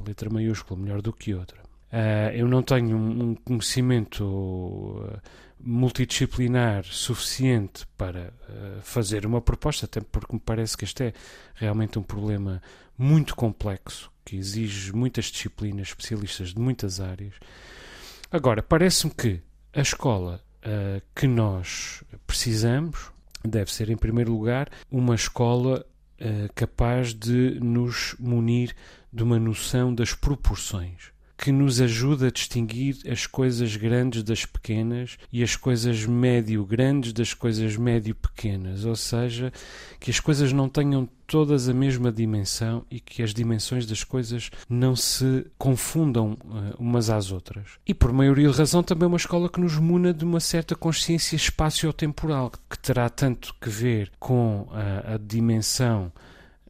letra 0.06 0.28
maiúscula, 0.28 0.78
melhor 0.78 1.00
do 1.00 1.12
que 1.12 1.34
outra. 1.34 1.58
Uh, 1.90 2.30
eu 2.34 2.46
não 2.46 2.62
tenho 2.62 2.96
um, 2.96 3.34
conhecimento 3.34 4.22
uh, 4.24 5.18
multidisciplinar 5.60 6.84
suficiente 6.84 7.86
para 7.96 8.32
uh, 8.48 8.80
fazer 8.82 9.26
uma 9.26 9.40
proposta, 9.40 9.86
até 9.86 10.00
porque 10.00 10.32
me 10.34 10.40
parece 10.40 10.76
que 10.76 10.84
este 10.84 11.04
é 11.04 11.12
realmente 11.54 11.98
um 11.98 12.02
problema 12.02 12.62
muito 12.96 13.34
complexo, 13.34 14.10
que 14.24 14.36
exige 14.36 14.92
muitas 14.92 15.26
disciplinas, 15.26 15.88
especialistas 15.88 16.54
de 16.54 16.60
muitas 16.60 17.00
áreas. 17.00 17.34
Agora, 18.30 18.62
parece-me 18.62 19.12
que 19.14 19.40
a 19.72 19.80
escola 19.80 20.42
que 21.14 21.26
nós 21.26 22.02
precisamos 22.26 23.10
deve 23.42 23.72
ser, 23.72 23.88
em 23.88 23.96
primeiro 23.96 24.32
lugar, 24.32 24.68
uma 24.90 25.14
escola 25.14 25.86
capaz 26.54 27.14
de 27.14 27.58
nos 27.60 28.14
munir 28.18 28.74
de 29.12 29.22
uma 29.22 29.38
noção 29.38 29.94
das 29.94 30.12
proporções 30.12 31.12
que 31.38 31.52
nos 31.52 31.80
ajuda 31.80 32.26
a 32.26 32.30
distinguir 32.32 32.96
as 33.08 33.24
coisas 33.24 33.76
grandes 33.76 34.24
das 34.24 34.44
pequenas 34.44 35.16
e 35.32 35.40
as 35.40 35.54
coisas 35.54 36.04
médio 36.04 36.64
grandes 36.64 37.12
das 37.12 37.32
coisas 37.32 37.76
médio 37.76 38.12
pequenas, 38.16 38.84
ou 38.84 38.96
seja, 38.96 39.52
que 40.00 40.10
as 40.10 40.18
coisas 40.18 40.52
não 40.52 40.68
tenham 40.68 41.08
todas 41.28 41.68
a 41.68 41.74
mesma 41.74 42.10
dimensão 42.10 42.84
e 42.90 42.98
que 42.98 43.22
as 43.22 43.32
dimensões 43.32 43.86
das 43.86 44.02
coisas 44.02 44.50
não 44.68 44.96
se 44.96 45.46
confundam 45.56 46.32
uh, 46.32 46.74
umas 46.78 47.08
às 47.08 47.30
outras. 47.30 47.78
E 47.86 47.94
por 47.94 48.12
maioria 48.12 48.50
de 48.50 48.58
razão 48.58 48.82
também 48.82 49.06
uma 49.06 49.16
escola 49.16 49.48
que 49.48 49.60
nos 49.60 49.76
muna 49.76 50.12
de 50.12 50.24
uma 50.24 50.40
certa 50.40 50.74
consciência 50.74 51.36
espaço-temporal, 51.36 52.50
que 52.68 52.78
terá 52.78 53.08
tanto 53.08 53.54
que 53.60 53.68
ver 53.68 54.10
com 54.18 54.62
uh, 54.62 55.14
a 55.14 55.18
dimensão 55.18 56.10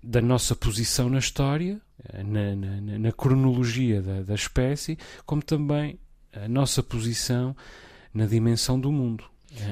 da 0.02 0.21
nossa 0.21 0.55
posição 0.55 1.09
na 1.09 1.19
história, 1.19 1.81
na, 2.25 2.55
na, 2.55 2.99
na 2.99 3.12
cronologia 3.12 4.00
da, 4.00 4.23
da 4.23 4.35
espécie, 4.35 4.99
como 5.26 5.43
também 5.43 5.99
a 6.33 6.49
nossa 6.49 6.83
posição 6.83 7.57
na 8.12 8.26
dimensão 8.26 8.78
do 8.78 8.93
mundo. 8.93 9.25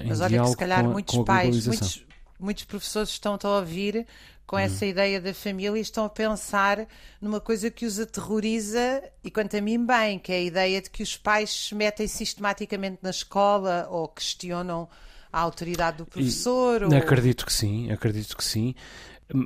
Mas 0.06 0.20
olha 0.20 0.42
que 0.42 0.48
se 0.48 0.56
calhar 0.56 0.84
muitos 0.84 1.24
pais, 1.24 1.66
muitos, 1.66 2.06
muitos 2.38 2.64
professores 2.64 3.10
estão 3.10 3.38
a 3.42 3.48
ouvir 3.58 4.06
com 4.46 4.56
essa 4.56 4.84
uhum. 4.84 4.90
ideia 4.92 5.20
da 5.20 5.34
família 5.34 5.76
e 5.76 5.80
estão 5.80 6.04
a 6.04 6.08
pensar 6.08 6.86
numa 7.20 7.40
coisa 7.40 7.70
que 7.70 7.84
os 7.84 7.98
aterroriza 7.98 9.02
e 9.24 9.30
quanto 9.30 9.56
a 9.56 9.60
mim 9.60 9.84
bem, 9.84 10.18
que 10.18 10.32
é 10.32 10.36
a 10.36 10.42
ideia 10.42 10.80
de 10.80 10.88
que 10.88 11.02
os 11.02 11.16
pais 11.16 11.50
se 11.50 11.74
metem 11.74 12.06
sistematicamente 12.06 12.98
na 13.02 13.10
escola 13.10 13.88
ou 13.90 14.06
questionam 14.08 14.88
a 15.32 15.40
autoridade 15.40 15.98
do 15.98 16.06
professor. 16.06 16.84
Ou... 16.84 16.96
Acredito 16.96 17.44
que 17.44 17.52
sim, 17.52 17.90
acredito 17.90 18.36
que 18.36 18.44
sim. 18.44 18.74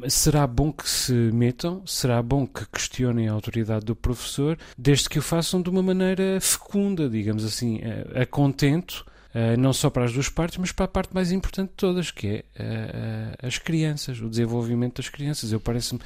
Será 0.09 0.47
bom 0.47 0.71
que 0.73 0.89
se 0.89 1.13
metam, 1.13 1.83
será 1.87 2.23
bom 2.23 2.47
que 2.47 2.67
questionem 2.67 3.29
a 3.29 3.33
autoridade 3.33 3.85
do 3.85 3.97
professor, 3.97 4.59
desde 4.77 5.09
que 5.09 5.19
o 5.19 5.23
façam 5.23 5.63
de 5.63 5.71
uma 5.71 5.83
maneira 5.83 6.39
fecunda, 6.41 7.09
digamos 7.09 7.45
assim, 7.45 7.81
a, 8.15 8.23
a 8.23 8.27
contento, 8.27 9.07
a, 9.35 9.57
não 9.57 9.73
só 9.73 9.89
para 9.89 10.05
as 10.05 10.13
duas 10.13 10.29
partes, 10.29 10.59
mas 10.59 10.71
para 10.71 10.85
a 10.85 10.89
parte 10.89 11.15
mais 11.15 11.33
importante 11.33 11.71
de 11.71 11.77
todas, 11.77 12.11
que 12.11 12.27
é 12.27 12.45
a, 13.43 13.47
as 13.47 13.57
crianças, 13.57 14.21
o 14.21 14.29
desenvolvimento 14.29 14.97
das 14.97 15.09
crianças. 15.09 15.51
Eu 15.51 15.61
parece-me 15.61 16.01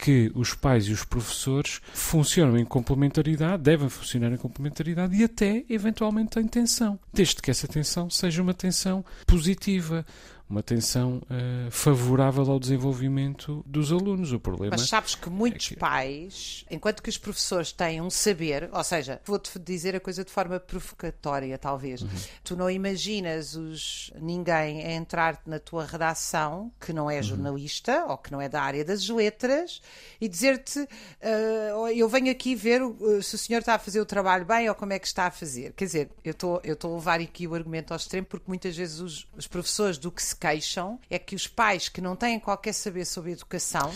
que 0.00 0.32
os 0.34 0.54
pais 0.54 0.86
e 0.86 0.92
os 0.92 1.04
professores 1.04 1.80
funcionam 1.92 2.56
em 2.56 2.64
complementaridade, 2.64 3.62
devem 3.62 3.88
funcionar 3.88 4.32
em 4.32 4.36
complementaridade 4.38 5.14
e 5.14 5.22
até, 5.22 5.62
eventualmente, 5.68 6.38
em 6.38 6.46
tensão, 6.48 6.98
desde 7.12 7.36
que 7.36 7.50
essa 7.50 7.68
tensão 7.68 8.08
seja 8.08 8.42
uma 8.42 8.54
tensão 8.54 9.04
positiva 9.26 10.06
uma 10.50 10.60
atenção 10.60 11.22
uh, 11.30 11.70
favorável 11.70 12.50
ao 12.50 12.58
desenvolvimento 12.58 13.62
dos 13.64 13.92
alunos. 13.92 14.32
O 14.32 14.40
problema 14.40 14.74
Mas 14.76 14.88
sabes 14.88 15.14
que 15.14 15.30
muitos 15.30 15.66
é 15.66 15.68
que... 15.70 15.76
pais, 15.76 16.64
enquanto 16.68 17.02
que 17.02 17.08
os 17.08 17.16
professores 17.16 17.70
têm 17.70 18.00
um 18.00 18.10
saber, 18.10 18.68
ou 18.72 18.82
seja, 18.82 19.20
vou-te 19.24 19.56
dizer 19.60 19.94
a 19.94 20.00
coisa 20.00 20.24
de 20.24 20.30
forma 20.30 20.58
provocatória, 20.58 21.56
talvez. 21.56 22.02
Uhum. 22.02 22.08
Tu 22.42 22.56
não 22.56 22.68
imaginas 22.68 23.54
os, 23.54 24.12
ninguém 24.20 24.84
a 24.84 24.92
entrar 24.92 25.40
na 25.46 25.60
tua 25.60 25.84
redação 25.84 26.72
que 26.80 26.92
não 26.92 27.08
é 27.08 27.18
uhum. 27.18 27.22
jornalista 27.22 28.04
uhum. 28.04 28.10
ou 28.10 28.18
que 28.18 28.32
não 28.32 28.40
é 28.40 28.48
da 28.48 28.60
área 28.60 28.84
das 28.84 29.08
letras 29.08 29.80
e 30.20 30.28
dizer-te: 30.28 30.80
uh, 30.80 31.88
eu 31.94 32.08
venho 32.08 32.30
aqui 32.30 32.56
ver 32.56 32.82
uh, 32.82 33.22
se 33.22 33.36
o 33.36 33.38
senhor 33.38 33.60
está 33.60 33.76
a 33.76 33.78
fazer 33.78 34.00
o 34.00 34.06
trabalho 34.06 34.44
bem 34.44 34.68
ou 34.68 34.74
como 34.74 34.92
é 34.92 34.98
que 34.98 35.06
está 35.06 35.26
a 35.26 35.30
fazer. 35.30 35.72
Quer 35.74 35.84
dizer, 35.84 36.10
eu 36.24 36.32
estou 36.32 36.60
a 36.64 36.96
levar 36.96 37.20
aqui 37.20 37.46
o 37.46 37.54
argumento 37.54 37.92
ao 37.92 37.96
extremo 37.96 38.26
porque 38.26 38.46
muitas 38.48 38.76
vezes 38.76 38.98
os, 38.98 39.28
os 39.36 39.46
professores 39.46 39.96
do 39.96 40.10
que 40.10 40.20
se 40.20 40.39
queixam 40.40 40.98
é 41.10 41.18
que 41.18 41.34
os 41.34 41.46
pais 41.46 41.88
que 41.88 42.00
não 42.00 42.16
têm 42.16 42.40
qualquer 42.40 42.72
saber 42.72 43.04
sobre 43.04 43.32
educação 43.32 43.92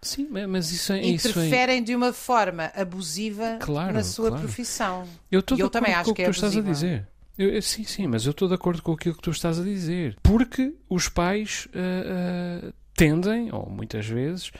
Sim, 0.00 0.28
mas 0.48 0.70
isso 0.70 0.92
é, 0.92 1.04
interferem 1.04 1.76
isso 1.76 1.82
é... 1.82 1.86
de 1.86 1.96
uma 1.96 2.12
forma 2.12 2.70
abusiva 2.74 3.58
claro, 3.60 3.92
na 3.92 4.04
sua 4.04 4.28
claro. 4.28 4.44
profissão. 4.44 5.08
Eu, 5.30 5.40
estou 5.40 5.58
eu 5.58 5.68
também 5.68 5.92
acho 5.92 6.10
com 6.10 6.14
que, 6.14 6.22
que 6.22 6.22
é 6.22 6.26
tu 6.26 6.34
estás 6.34 6.56
a 6.56 6.60
dizer. 6.60 7.08
Eu, 7.36 7.60
sim, 7.62 7.84
sim, 7.84 8.06
mas 8.06 8.24
eu 8.24 8.30
estou 8.30 8.48
de 8.48 8.54
acordo 8.54 8.82
com 8.82 8.92
aquilo 8.92 9.14
que 9.14 9.22
tu 9.22 9.30
estás 9.30 9.58
a 9.58 9.62
dizer. 9.62 10.16
Porque 10.22 10.74
os 10.88 11.08
pais 11.08 11.66
uh, 11.66 12.68
uh, 12.68 12.72
tendem, 12.94 13.52
ou 13.52 13.68
muitas 13.68 14.06
vezes, 14.06 14.52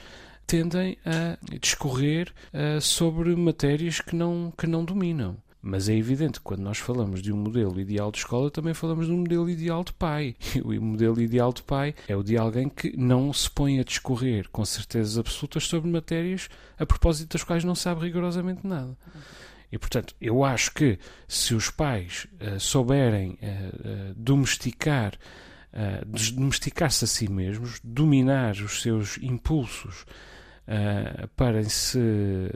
tendem 0.46 0.96
a 1.04 1.38
discorrer 1.60 2.32
uh, 2.52 2.80
sobre 2.80 3.34
matérias 3.36 4.00
que 4.00 4.16
não, 4.16 4.52
que 4.56 4.66
não 4.66 4.84
dominam. 4.84 5.36
Mas 5.60 5.88
é 5.88 5.94
evidente 5.94 6.38
que 6.38 6.44
quando 6.44 6.60
nós 6.60 6.78
falamos 6.78 7.20
de 7.20 7.32
um 7.32 7.36
modelo 7.36 7.80
ideal 7.80 8.12
de 8.12 8.18
escola, 8.18 8.50
também 8.50 8.72
falamos 8.74 9.06
de 9.06 9.12
um 9.12 9.18
modelo 9.18 9.50
ideal 9.50 9.82
de 9.82 9.92
pai. 9.92 10.36
E 10.54 10.78
o 10.78 10.82
modelo 10.82 11.20
ideal 11.20 11.52
de 11.52 11.62
pai 11.62 11.94
é 12.06 12.16
o 12.16 12.22
de 12.22 12.36
alguém 12.36 12.68
que 12.68 12.96
não 12.96 13.32
se 13.32 13.50
põe 13.50 13.80
a 13.80 13.84
discorrer 13.84 14.48
com 14.50 14.64
certezas 14.64 15.18
absolutas 15.18 15.64
sobre 15.64 15.90
matérias 15.90 16.48
a 16.78 16.86
propósito 16.86 17.32
das 17.32 17.42
quais 17.42 17.64
não 17.64 17.74
sabe 17.74 18.02
rigorosamente 18.02 18.66
nada. 18.66 18.96
E, 19.70 19.78
portanto, 19.78 20.14
eu 20.20 20.44
acho 20.44 20.72
que 20.72 20.98
se 21.26 21.54
os 21.54 21.70
pais 21.70 22.26
uh, 22.40 22.58
souberem 22.58 23.32
uh, 23.32 24.10
uh, 24.10 24.14
domesticar, 24.16 25.12
domesticar-se 26.34 27.04
a 27.04 27.06
si 27.06 27.30
mesmos, 27.30 27.78
dominar 27.84 28.52
os 28.56 28.80
seus 28.80 29.18
impulsos 29.18 30.06
uh, 30.68 31.28
para 31.28 31.64
se, 31.64 31.98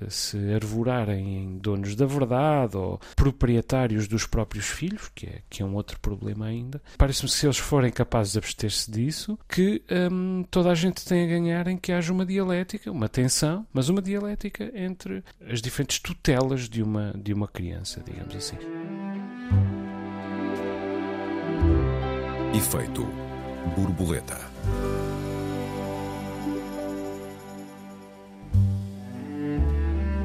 se 0.08 0.36
arvorarem 0.52 1.38
em 1.38 1.58
donos 1.58 1.96
da 1.96 2.06
verdade 2.06 2.76
ou 2.76 3.00
proprietários 3.16 4.06
dos 4.06 4.26
próprios 4.26 4.66
filhos, 4.66 5.10
que 5.14 5.26
é, 5.26 5.42
que 5.48 5.62
é 5.62 5.66
um 5.66 5.74
outro 5.74 5.98
problema 6.00 6.46
ainda. 6.46 6.80
Parece-me 6.98 7.28
que 7.28 7.34
se 7.34 7.46
eles 7.46 7.58
forem 7.58 7.90
capazes 7.90 8.32
de 8.32 8.38
abster-se 8.38 8.90
disso, 8.90 9.38
que 9.48 9.82
um, 10.10 10.44
toda 10.50 10.70
a 10.70 10.74
gente 10.74 11.04
tem 11.04 11.24
a 11.24 11.28
ganhar 11.28 11.66
em 11.68 11.76
que 11.76 11.92
haja 11.92 12.12
uma 12.12 12.26
dialética, 12.26 12.90
uma 12.90 13.08
tensão, 13.08 13.66
mas 13.72 13.88
uma 13.88 14.02
dialética 14.02 14.70
entre 14.74 15.24
as 15.48 15.60
diferentes 15.60 15.98
tutelas 15.98 16.68
de 16.68 16.82
uma, 16.82 17.12
de 17.16 17.32
uma 17.32 17.48
criança, 17.48 18.02
digamos 18.04 18.34
assim. 18.36 18.56
Efeito 22.54 23.06
borboleta. 23.74 24.38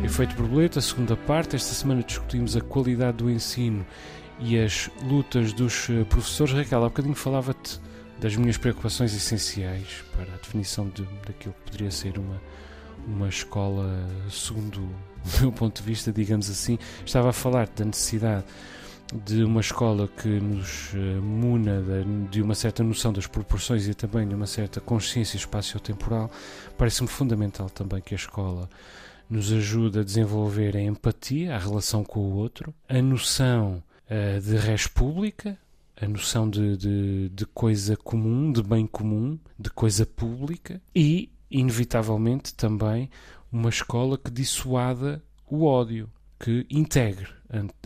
Efeito 0.08 0.38
Borboleta, 0.38 0.80
segunda 0.80 1.18
parte. 1.18 1.58
Esta 1.58 1.74
semana 1.74 2.02
discutimos 2.02 2.56
a 2.56 2.62
qualidade 2.62 3.18
do 3.18 3.30
ensino 3.30 3.86
e 4.40 4.58
as 4.58 4.90
lutas 5.04 5.52
dos 5.52 5.90
eh, 5.90 6.06
professores. 6.06 6.54
Raquel, 6.54 6.86
há 6.86 6.88
bocadinho 6.88 7.14
falava-te 7.14 7.78
das 8.18 8.34
minhas 8.38 8.56
preocupações 8.56 9.14
essenciais 9.14 10.06
para 10.16 10.34
a 10.34 10.38
definição 10.38 10.88
de, 10.88 11.04
daquilo 11.26 11.54
que 11.54 11.72
poderia 11.72 11.92
ser 11.92 12.18
uma, 12.18 12.42
uma 13.06 13.28
escola, 13.28 13.86
segundo 14.32 14.78
o 14.80 15.42
meu 15.42 15.52
ponto 15.52 15.82
de 15.82 15.88
vista, 15.88 16.10
digamos 16.10 16.50
assim. 16.50 16.80
Estava 17.06 17.30
a 17.30 17.34
falar 17.34 17.68
da 17.68 17.84
necessidade 17.84 18.46
de 19.26 19.44
uma 19.44 19.60
escola 19.60 20.08
que 20.08 20.40
nos 20.40 20.94
eh, 20.96 21.20
muna 21.20 21.84
de 22.32 22.42
uma 22.42 22.56
certa 22.56 22.82
noção 22.82 23.12
das 23.12 23.28
proporções 23.28 23.86
e 23.90 23.94
também 23.94 24.26
de 24.26 24.34
uma 24.34 24.48
certa 24.48 24.80
consciência 24.80 25.36
espaço-temporal. 25.36 26.32
Parece-me 26.78 27.10
fundamental 27.10 27.70
também 27.70 28.02
que 28.02 28.16
a 28.16 28.18
escola 28.18 28.70
nos 29.30 29.52
ajuda 29.52 30.02
a 30.02 30.04
desenvolver 30.04 30.76
a 30.76 30.82
empatia, 30.82 31.56
a 31.56 31.60
relação 31.60 32.04
com 32.04 32.20
o 32.20 32.36
outro, 32.36 32.74
a 32.88 33.02
noção 33.02 33.84
uh, 34.10 34.42
de 34.42 34.56
res 34.58 34.88
pública, 34.88 35.58
a 36.00 36.08
noção 36.08 36.50
de, 36.50 36.78
de, 36.78 37.30
de, 37.30 37.46
coisa 37.48 37.98
comum, 37.98 38.52
de 38.52 38.62
bem 38.62 38.86
comum, 38.86 39.38
de 39.58 39.70
coisa 39.70 40.06
pública 40.06 40.82
e, 40.96 41.32
inevitavelmente, 41.50 42.54
também 42.54 43.10
uma 43.52 43.70
escola 43.70 44.18
que 44.18 44.30
dissuada 44.30 45.24
o 45.50 45.66
ódio, 45.66 46.10
que 46.40 46.66
integre 46.70 47.38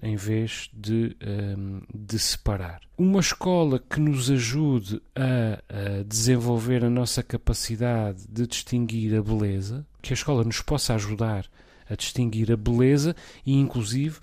em 0.01 0.15
vez 0.15 0.69
de, 0.73 1.15
um, 1.21 1.77
ehm, 1.77 1.81
de 1.93 2.17
separar. 2.17 2.81
Uma 2.97 3.19
escola 3.19 3.79
que 3.79 3.99
nos 3.99 4.29
ajude 4.29 5.01
a, 5.15 5.99
a, 5.99 6.03
desenvolver 6.03 6.83
a 6.83 6.89
nossa 6.89 7.21
capacidade 7.21 8.25
de 8.27 8.47
distinguir 8.47 9.15
a 9.15 9.21
beleza, 9.21 9.85
que 10.01 10.13
a 10.13 10.15
escola 10.15 10.43
nos 10.43 10.61
possa 10.61 10.95
ajudar 10.95 11.45
a 11.89 11.95
distinguir 11.95 12.51
a 12.51 12.57
beleza 12.57 13.15
e, 13.45 13.53
inclusive, 13.53 14.17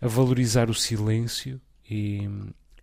a 0.00 0.06
valorizar 0.08 0.68
o 0.68 0.74
silêncio 0.74 1.60
e, 1.88 2.28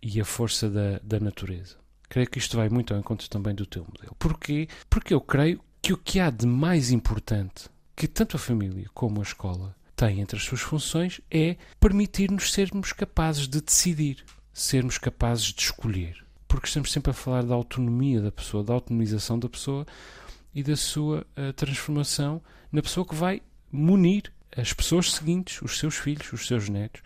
e 0.02 0.20
a 0.20 0.24
força 0.24 0.68
da, 0.68 0.98
da 1.02 1.20
natureza. 1.20 1.76
Creio 2.08 2.28
que 2.28 2.38
isto 2.38 2.56
vai 2.56 2.68
muito 2.68 2.92
ao 2.92 3.00
encontro 3.00 3.28
também 3.28 3.54
do 3.54 3.66
teu 3.66 3.84
modelo. 3.84 4.16
Porquê? 4.18 4.68
Porque 4.90 5.14
eu 5.14 5.20
creio 5.20 5.60
que 5.80 5.92
o 5.92 5.98
que 5.98 6.18
há 6.18 6.30
de 6.30 6.46
mais 6.46 6.90
importante 6.90 7.68
que 7.94 8.08
tanto 8.08 8.36
a 8.36 8.40
família 8.40 8.86
como 8.92 9.20
a 9.20 9.22
escola 9.22 9.76
tem 9.96 10.20
entre 10.20 10.36
as 10.36 10.44
suas 10.44 10.60
funções 10.60 11.20
é 11.30 11.56
permitir-nos 11.78 12.52
sermos 12.52 12.92
capazes 12.92 13.48
de 13.48 13.60
decidir, 13.60 14.24
sermos 14.52 14.98
capazes 14.98 15.44
de 15.46 15.62
escolher. 15.62 16.24
Porque 16.48 16.66
estamos 16.66 16.92
sempre 16.92 17.10
a 17.10 17.14
falar 17.14 17.44
da 17.44 17.54
autonomia 17.54 18.20
da 18.20 18.30
pessoa, 18.30 18.62
da 18.62 18.72
autonomização 18.74 19.38
da 19.38 19.48
pessoa 19.48 19.86
e 20.54 20.62
da 20.62 20.76
sua 20.76 21.26
uh, 21.36 21.52
transformação 21.52 22.40
na 22.70 22.82
pessoa 22.82 23.06
que 23.06 23.14
vai 23.14 23.40
munir 23.70 24.32
as 24.56 24.72
pessoas 24.72 25.12
seguintes, 25.12 25.60
os 25.62 25.78
seus 25.78 25.96
filhos, 25.96 26.32
os 26.32 26.46
seus 26.46 26.68
netos, 26.68 27.02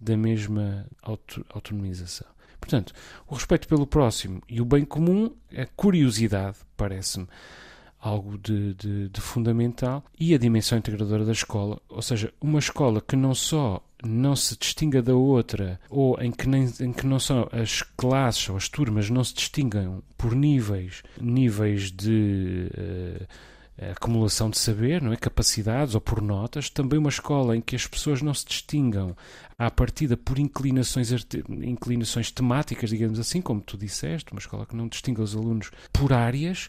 da 0.00 0.16
mesma 0.16 0.86
auto 1.02 1.44
autonomização. 1.50 2.26
Portanto, 2.60 2.92
o 3.26 3.34
respeito 3.34 3.68
pelo 3.68 3.86
próximo 3.86 4.42
e 4.48 4.60
o 4.60 4.64
bem 4.64 4.84
comum, 4.84 5.34
a 5.56 5.66
curiosidade, 5.76 6.56
parece-me 6.76 7.28
algo 8.00 8.38
de, 8.38 8.74
de, 8.74 9.08
de, 9.08 9.20
fundamental, 9.20 10.04
e 10.18 10.34
a 10.34 10.38
dimensão 10.38 10.78
integradora 10.78 11.24
da 11.24 11.32
escola, 11.32 11.80
ou 11.88 12.02
seja, 12.02 12.32
uma 12.40 12.58
escola 12.58 13.00
que 13.00 13.16
não 13.16 13.34
só 13.34 13.82
não 14.04 14.36
se 14.36 14.56
distinga 14.56 15.02
da 15.02 15.14
outra, 15.14 15.80
ou 15.88 16.20
em 16.20 16.30
que, 16.30 16.48
nem, 16.48 16.70
em 16.80 16.92
que 16.92 17.06
não 17.06 17.18
são 17.18 17.48
as 17.50 17.82
classes 17.82 18.48
ou 18.48 18.56
as 18.56 18.68
turmas 18.68 19.10
não 19.10 19.24
se 19.24 19.34
distingam 19.34 20.02
por 20.16 20.34
níveis, 20.34 21.02
níveis 21.20 21.90
de 21.90 22.70
uh, 22.76 23.26
acumulação 23.90 24.48
de 24.50 24.58
saber, 24.58 25.02
não 25.02 25.12
é? 25.12 25.16
capacidades 25.16 25.94
ou 25.94 26.00
por 26.00 26.20
notas, 26.22 26.70
também 26.70 26.98
uma 26.98 27.08
escola 27.08 27.56
em 27.56 27.60
que 27.60 27.76
as 27.76 27.86
pessoas 27.86 28.22
não 28.22 28.32
se 28.32 28.46
distingam 28.46 29.16
à 29.58 29.70
partida 29.70 30.16
por 30.16 30.38
inclinações, 30.38 31.10
inclinações 31.48 32.30
temáticas, 32.30 32.90
digamos 32.90 33.18
assim, 33.18 33.40
como 33.40 33.60
tu 33.60 33.76
disseste, 33.76 34.32
uma 34.32 34.40
escola 34.40 34.66
que 34.66 34.76
não 34.76 34.88
distinga 34.88 35.22
os 35.22 35.34
alunos 35.34 35.70
por 35.92 36.12
áreas, 36.12 36.68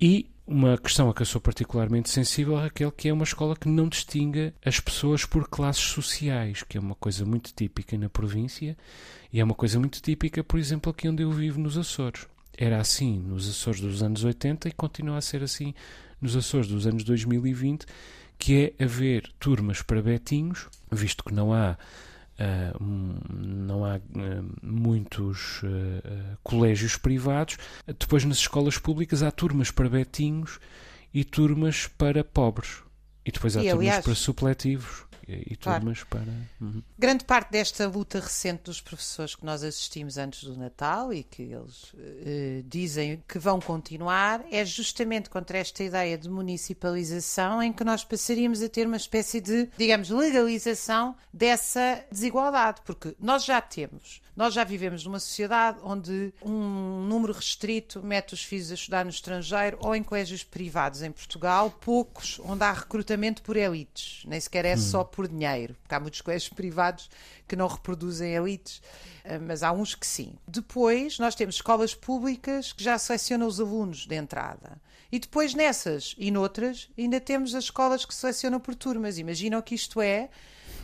e 0.00 0.28
uma 0.46 0.78
questão 0.78 1.10
a 1.10 1.14
que 1.14 1.22
eu 1.22 1.26
sou 1.26 1.40
particularmente 1.40 2.08
sensível, 2.08 2.54
Raquel, 2.54 2.92
que 2.92 3.08
é 3.08 3.12
uma 3.12 3.24
escola 3.24 3.56
que 3.56 3.68
não 3.68 3.88
distinga 3.88 4.54
as 4.64 4.78
pessoas 4.78 5.24
por 5.24 5.48
classes 5.48 5.82
sociais, 5.82 6.62
que 6.62 6.78
é 6.78 6.80
uma 6.80 6.94
coisa 6.94 7.24
muito 7.24 7.52
típica 7.52 7.98
na 7.98 8.08
província 8.08 8.76
e 9.32 9.40
é 9.40 9.44
uma 9.44 9.54
coisa 9.54 9.80
muito 9.80 10.00
típica, 10.00 10.44
por 10.44 10.60
exemplo, 10.60 10.90
aqui 10.90 11.08
onde 11.08 11.24
eu 11.24 11.32
vivo 11.32 11.58
nos 11.58 11.76
Açores. 11.76 12.26
Era 12.56 12.78
assim 12.78 13.18
nos 13.18 13.48
Açores 13.48 13.80
dos 13.80 14.02
anos 14.02 14.22
80 14.22 14.68
e 14.68 14.72
continua 14.72 15.18
a 15.18 15.20
ser 15.20 15.42
assim 15.42 15.74
nos 16.20 16.36
Açores 16.36 16.68
dos 16.68 16.86
anos 16.86 17.02
2020, 17.02 17.84
que 18.38 18.72
é 18.78 18.84
haver 18.84 19.32
turmas 19.40 19.82
para 19.82 20.00
betinhos, 20.00 20.68
visto 20.92 21.24
que 21.24 21.34
não 21.34 21.52
há 21.52 21.76
Uh, 22.38 22.84
não 23.32 23.82
há 23.82 23.96
uh, 23.96 24.00
muitos 24.62 25.62
uh, 25.62 26.36
colégios 26.42 26.96
privados. 26.96 27.56
Depois, 27.86 28.24
nas 28.24 28.38
escolas 28.38 28.76
públicas, 28.76 29.22
há 29.22 29.30
turmas 29.30 29.70
para 29.70 29.88
betinhos 29.88 30.58
e 31.14 31.24
turmas 31.24 31.86
para 31.86 32.22
pobres. 32.22 32.82
E 33.24 33.32
depois 33.32 33.56
há 33.56 33.60
e, 33.60 33.70
turmas 33.70 33.78
aliás, 33.78 34.04
para 34.04 34.14
supletivos 34.14 35.05
e 35.28 35.56
turmas 35.56 36.02
claro. 36.04 36.26
para. 36.26 36.66
Uhum. 36.66 36.82
Grande 36.98 37.24
parte 37.24 37.50
desta 37.50 37.86
luta 37.88 38.20
recente 38.20 38.64
dos 38.64 38.80
professores 38.80 39.34
que 39.34 39.44
nós 39.44 39.62
assistimos 39.62 40.16
antes 40.18 40.44
do 40.44 40.56
Natal 40.56 41.12
e 41.12 41.22
que 41.22 41.42
eles 41.42 41.92
uh, 41.94 42.62
dizem 42.64 43.22
que 43.28 43.38
vão 43.38 43.60
continuar 43.60 44.44
é 44.50 44.64
justamente 44.64 45.28
contra 45.28 45.58
esta 45.58 45.82
ideia 45.82 46.16
de 46.16 46.28
municipalização 46.28 47.62
em 47.62 47.72
que 47.72 47.84
nós 47.84 48.04
passaríamos 48.04 48.62
a 48.62 48.68
ter 48.68 48.86
uma 48.86 48.96
espécie 48.96 49.40
de, 49.40 49.68
digamos, 49.76 50.10
legalização 50.10 51.16
dessa 51.32 52.04
desigualdade, 52.10 52.80
porque 52.84 53.14
nós 53.18 53.44
já 53.44 53.60
temos 53.60 54.20
nós 54.36 54.52
já 54.52 54.62
vivemos 54.62 55.02
numa 55.04 55.18
sociedade 55.18 55.78
onde 55.82 56.32
um 56.44 57.06
número 57.08 57.32
restrito 57.32 58.02
mete 58.02 58.34
os 58.34 58.44
filhos 58.44 58.70
a 58.70 58.74
estudar 58.74 59.02
no 59.02 59.10
estrangeiro 59.10 59.78
ou 59.80 59.96
em 59.96 60.02
colégios 60.02 60.44
privados 60.44 61.00
em 61.00 61.10
Portugal, 61.10 61.70
poucos 61.70 62.38
onde 62.44 62.62
há 62.62 62.70
recrutamento 62.70 63.40
por 63.42 63.56
elites, 63.56 64.22
nem 64.26 64.38
sequer 64.38 64.66
é 64.66 64.74
hum. 64.74 64.78
só 64.78 65.02
por 65.02 65.15
dinheiro, 65.26 65.76
porque 65.82 65.94
há 65.94 66.00
muitos 66.00 66.20
colégios 66.20 66.52
privados 66.52 67.08
que 67.46 67.56
não 67.56 67.66
reproduzem 67.66 68.34
elites, 68.34 68.82
eh, 69.24 69.38
mas 69.38 69.62
há 69.62 69.72
uns 69.72 69.94
que 69.94 70.06
sim. 70.06 70.34
Depois, 70.46 71.18
nós 71.18 71.34
temos 71.34 71.56
escolas 71.56 71.94
públicas 71.94 72.72
que 72.72 72.82
já 72.82 72.98
selecionam 72.98 73.46
os 73.46 73.60
alunos 73.60 74.06
de 74.06 74.14
entrada. 74.14 74.80
E 75.10 75.18
depois 75.18 75.54
nessas 75.54 76.14
e 76.18 76.30
noutras 76.30 76.88
ainda 76.98 77.20
temos 77.20 77.54
as 77.54 77.64
escolas 77.64 78.04
que 78.04 78.14
selecionam 78.14 78.58
por 78.58 78.74
turmas. 78.74 79.18
Imaginam 79.18 79.62
que 79.62 79.74
isto 79.74 80.00
é 80.00 80.28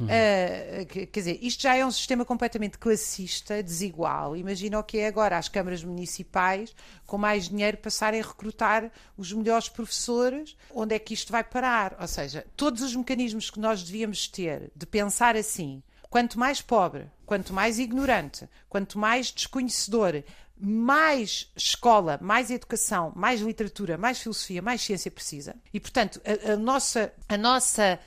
Uh, 0.01 0.87
quer 0.87 1.21
dizer, 1.21 1.39
isto 1.43 1.63
já 1.63 1.77
é 1.77 1.85
um 1.85 1.91
sistema 1.91 2.25
completamente 2.25 2.79
classista, 2.79 3.63
desigual. 3.63 4.37
Imagina 4.37 4.79
o 4.79 4.83
que 4.83 4.99
é 4.99 5.07
agora 5.07 5.39
as 5.39 5.49
câmaras 5.49 5.85
municipais, 5.85 6.75
com 7.07 7.19
mais 7.19 7.49
dinheiro, 7.49 7.77
passarem 7.77 8.21
a 8.21 8.25
recrutar 8.25 8.91
os 9.17 9.33
melhores 9.33 9.69
professores. 9.69 10.57
Onde 10.75 10.95
é 10.95 10.99
que 10.99 11.15
isto 11.15 11.31
vai 11.31 11.45
parar? 11.45 11.97
Ou 12.01 12.09
seja, 12.09 12.47
todos 12.57 12.83
os 12.83 12.95
mecanismos 12.95 13.51
que 13.51 13.61
nós 13.61 13.83
devíamos 13.83 14.27
ter 14.29 14.71
de 14.75 14.87
pensar 14.87 15.37
assim, 15.37 15.83
quanto 16.09 16.39
mais 16.39 16.61
pobre, 16.61 17.11
quanto 17.25 17.53
mais 17.53 17.79
ignorante, 17.79 18.49
quanto 18.69 18.99
mais 18.99 19.31
desconhecedor, 19.31 20.23
mais 20.65 21.51
escola, 21.57 22.19
mais 22.23 22.51
educação, 22.51 23.13
mais 23.17 23.41
literatura, 23.41 23.99
mais 23.99 24.21
filosofia, 24.21 24.63
mais 24.63 24.81
ciência 24.81 25.11
precisa. 25.11 25.57
E, 25.73 25.81
portanto, 25.81 26.21
a, 26.25 26.53
a 26.53 26.57
nossa, 26.57 27.13
a 27.29 27.37
nossa 27.37 27.99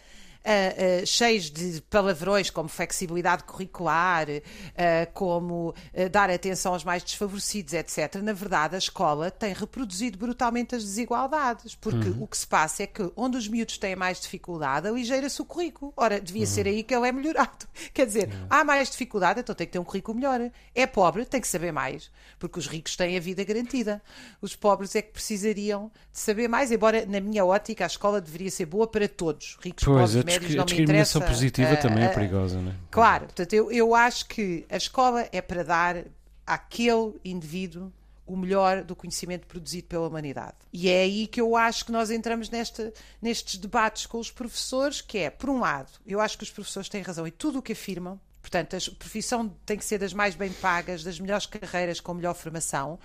uh, 0.46 1.02
uh, 1.02 1.06
cheios 1.06 1.50
de 1.50 1.82
palavrões 1.90 2.50
como 2.50 2.70
flexibilidade 2.70 3.44
curricular, 3.44 4.28
uh, 4.30 5.12
como 5.14 5.74
dar 6.12 6.30
atenção 6.30 6.74
aos 6.74 6.84
mais 6.84 7.04
desfavorecidos, 7.04 7.74
etc. 7.74 8.16
Na 8.22 8.34
verdade, 8.34 8.76
a 8.76 8.78
escola 8.78 9.32
tem 9.32 9.54
reproduzido 9.54 10.18
brutalmente 10.18 10.76
as 10.76 10.84
desigualdades, 10.84 11.76
porque 11.76 12.10
uhum. 12.10 12.24
o 12.24 12.28
que 12.28 12.38
se 12.38 12.48
passa 12.48 12.84
é 12.84 12.88
que 12.88 13.12
onde 13.16 13.38
os 13.38 13.48
miúdos 13.48 13.78
têm 13.78 13.96
mais 13.96 14.20
dificuldade, 14.20 14.88
aligeira-se 14.88 15.42
o 15.42 15.46
currículo. 15.46 15.94
Ora, 15.96 16.20
devia 16.20 16.42
uhum. 16.42 16.48
ser 16.48 16.68
aí 16.68 16.84
que 16.84 16.94
ele 16.94 17.08
é 17.08 17.12
melhorado. 17.12 17.66
Quer 17.94 18.06
dizer, 18.06 18.28
uhum. 18.28 18.48
há 18.50 18.64
mais 18.64 18.90
dificuldade, 18.90 19.40
então 19.40 19.56
tem 19.56 19.66
que 19.66 19.74
ter 19.74 19.80
um 19.80 19.84
currículo 19.84 20.18
melhor. 20.18 20.52
É 20.74 20.86
pobre, 20.86 21.26
tem 21.26 21.42
que 21.42 21.48
saber 21.48 21.72
mais, 21.72 22.12
porque 22.38 22.60
os 22.60 22.68
ricos 22.68 22.96
têm 22.96 23.18
a 23.18 23.20
vida 23.20 23.44
garantida. 23.44 24.02
Os 24.42 24.56
pobres 24.56 24.96
é 24.96 25.02
que 25.02 25.12
precisariam 25.12 25.92
de 26.12 26.20
saber 26.20 26.48
mais, 26.48 26.72
embora 26.72 27.06
na 27.06 27.20
minha 27.20 27.46
ótica 27.46 27.84
a 27.84 27.88
escola 27.88 28.22
deveria 28.22 28.52
ser 28.52 28.66
boa 28.66 28.88
para 28.88 29.08
todos, 29.08 29.58
ricos, 29.62 29.84
pois, 29.84 30.14
pobres, 30.14 30.35
médios, 30.40 30.56
não 30.56 30.64
a 30.64 30.66
discriminação 30.66 31.22
positiva 31.22 31.74
uh, 31.74 31.82
também 31.82 32.04
é 32.04 32.10
perigosa, 32.10 32.62
não 32.62 32.72
é? 32.72 32.76
Claro, 32.92 33.26
portanto, 33.26 33.54
eu, 33.54 33.72
eu 33.72 33.96
acho 33.96 34.26
que 34.28 34.66
a 34.70 34.78
escola 34.78 35.28
é 35.32 35.42
para 35.42 35.64
dar 35.64 36.04
àquele 36.46 37.14
indivíduo 37.24 37.92
o 38.26 38.36
melhor 38.36 38.84
do 38.84 38.96
conhecimento 38.96 39.46
produzido 39.46 39.88
pela 39.88 40.08
humanidade. 40.08 40.56
E 40.74 40.90
é 40.90 41.02
aí 41.02 41.28
que 41.28 41.40
eu 41.40 41.56
acho 41.56 41.86
que 41.86 41.92
nós 41.92 42.10
entramos 42.10 42.50
nestes 43.22 43.56
debates 43.58 44.06
com 44.06 44.18
os 44.18 44.32
professores, 44.32 45.00
que 45.00 45.20
é, 45.20 45.30
por 45.30 45.50
um 45.50 45.60
lado, 45.60 45.92
eu 46.06 46.20
acho 46.20 46.38
que 46.38 46.44
os 46.44 46.50
professores 46.50 46.90
têm 46.90 47.02
razão 47.02 47.28
em 47.28 47.32
tudo 47.32 47.60
o 47.60 47.62
que 47.62 47.74
afirmam, 47.74 48.20
portanto, 48.42 48.76
a 48.76 48.80
profissão 48.98 49.50
tem 49.66 49.78
que 49.78 49.86
ser 49.86 50.00
das 50.00 50.14
mais 50.14 50.36
bem 50.36 50.52
pagas, 50.54 51.04
das 51.04 51.20
melhores 51.20 51.46
carreiras 51.46 52.00
com 52.00 52.14
melhor 52.14 52.34
formação, 52.34 53.00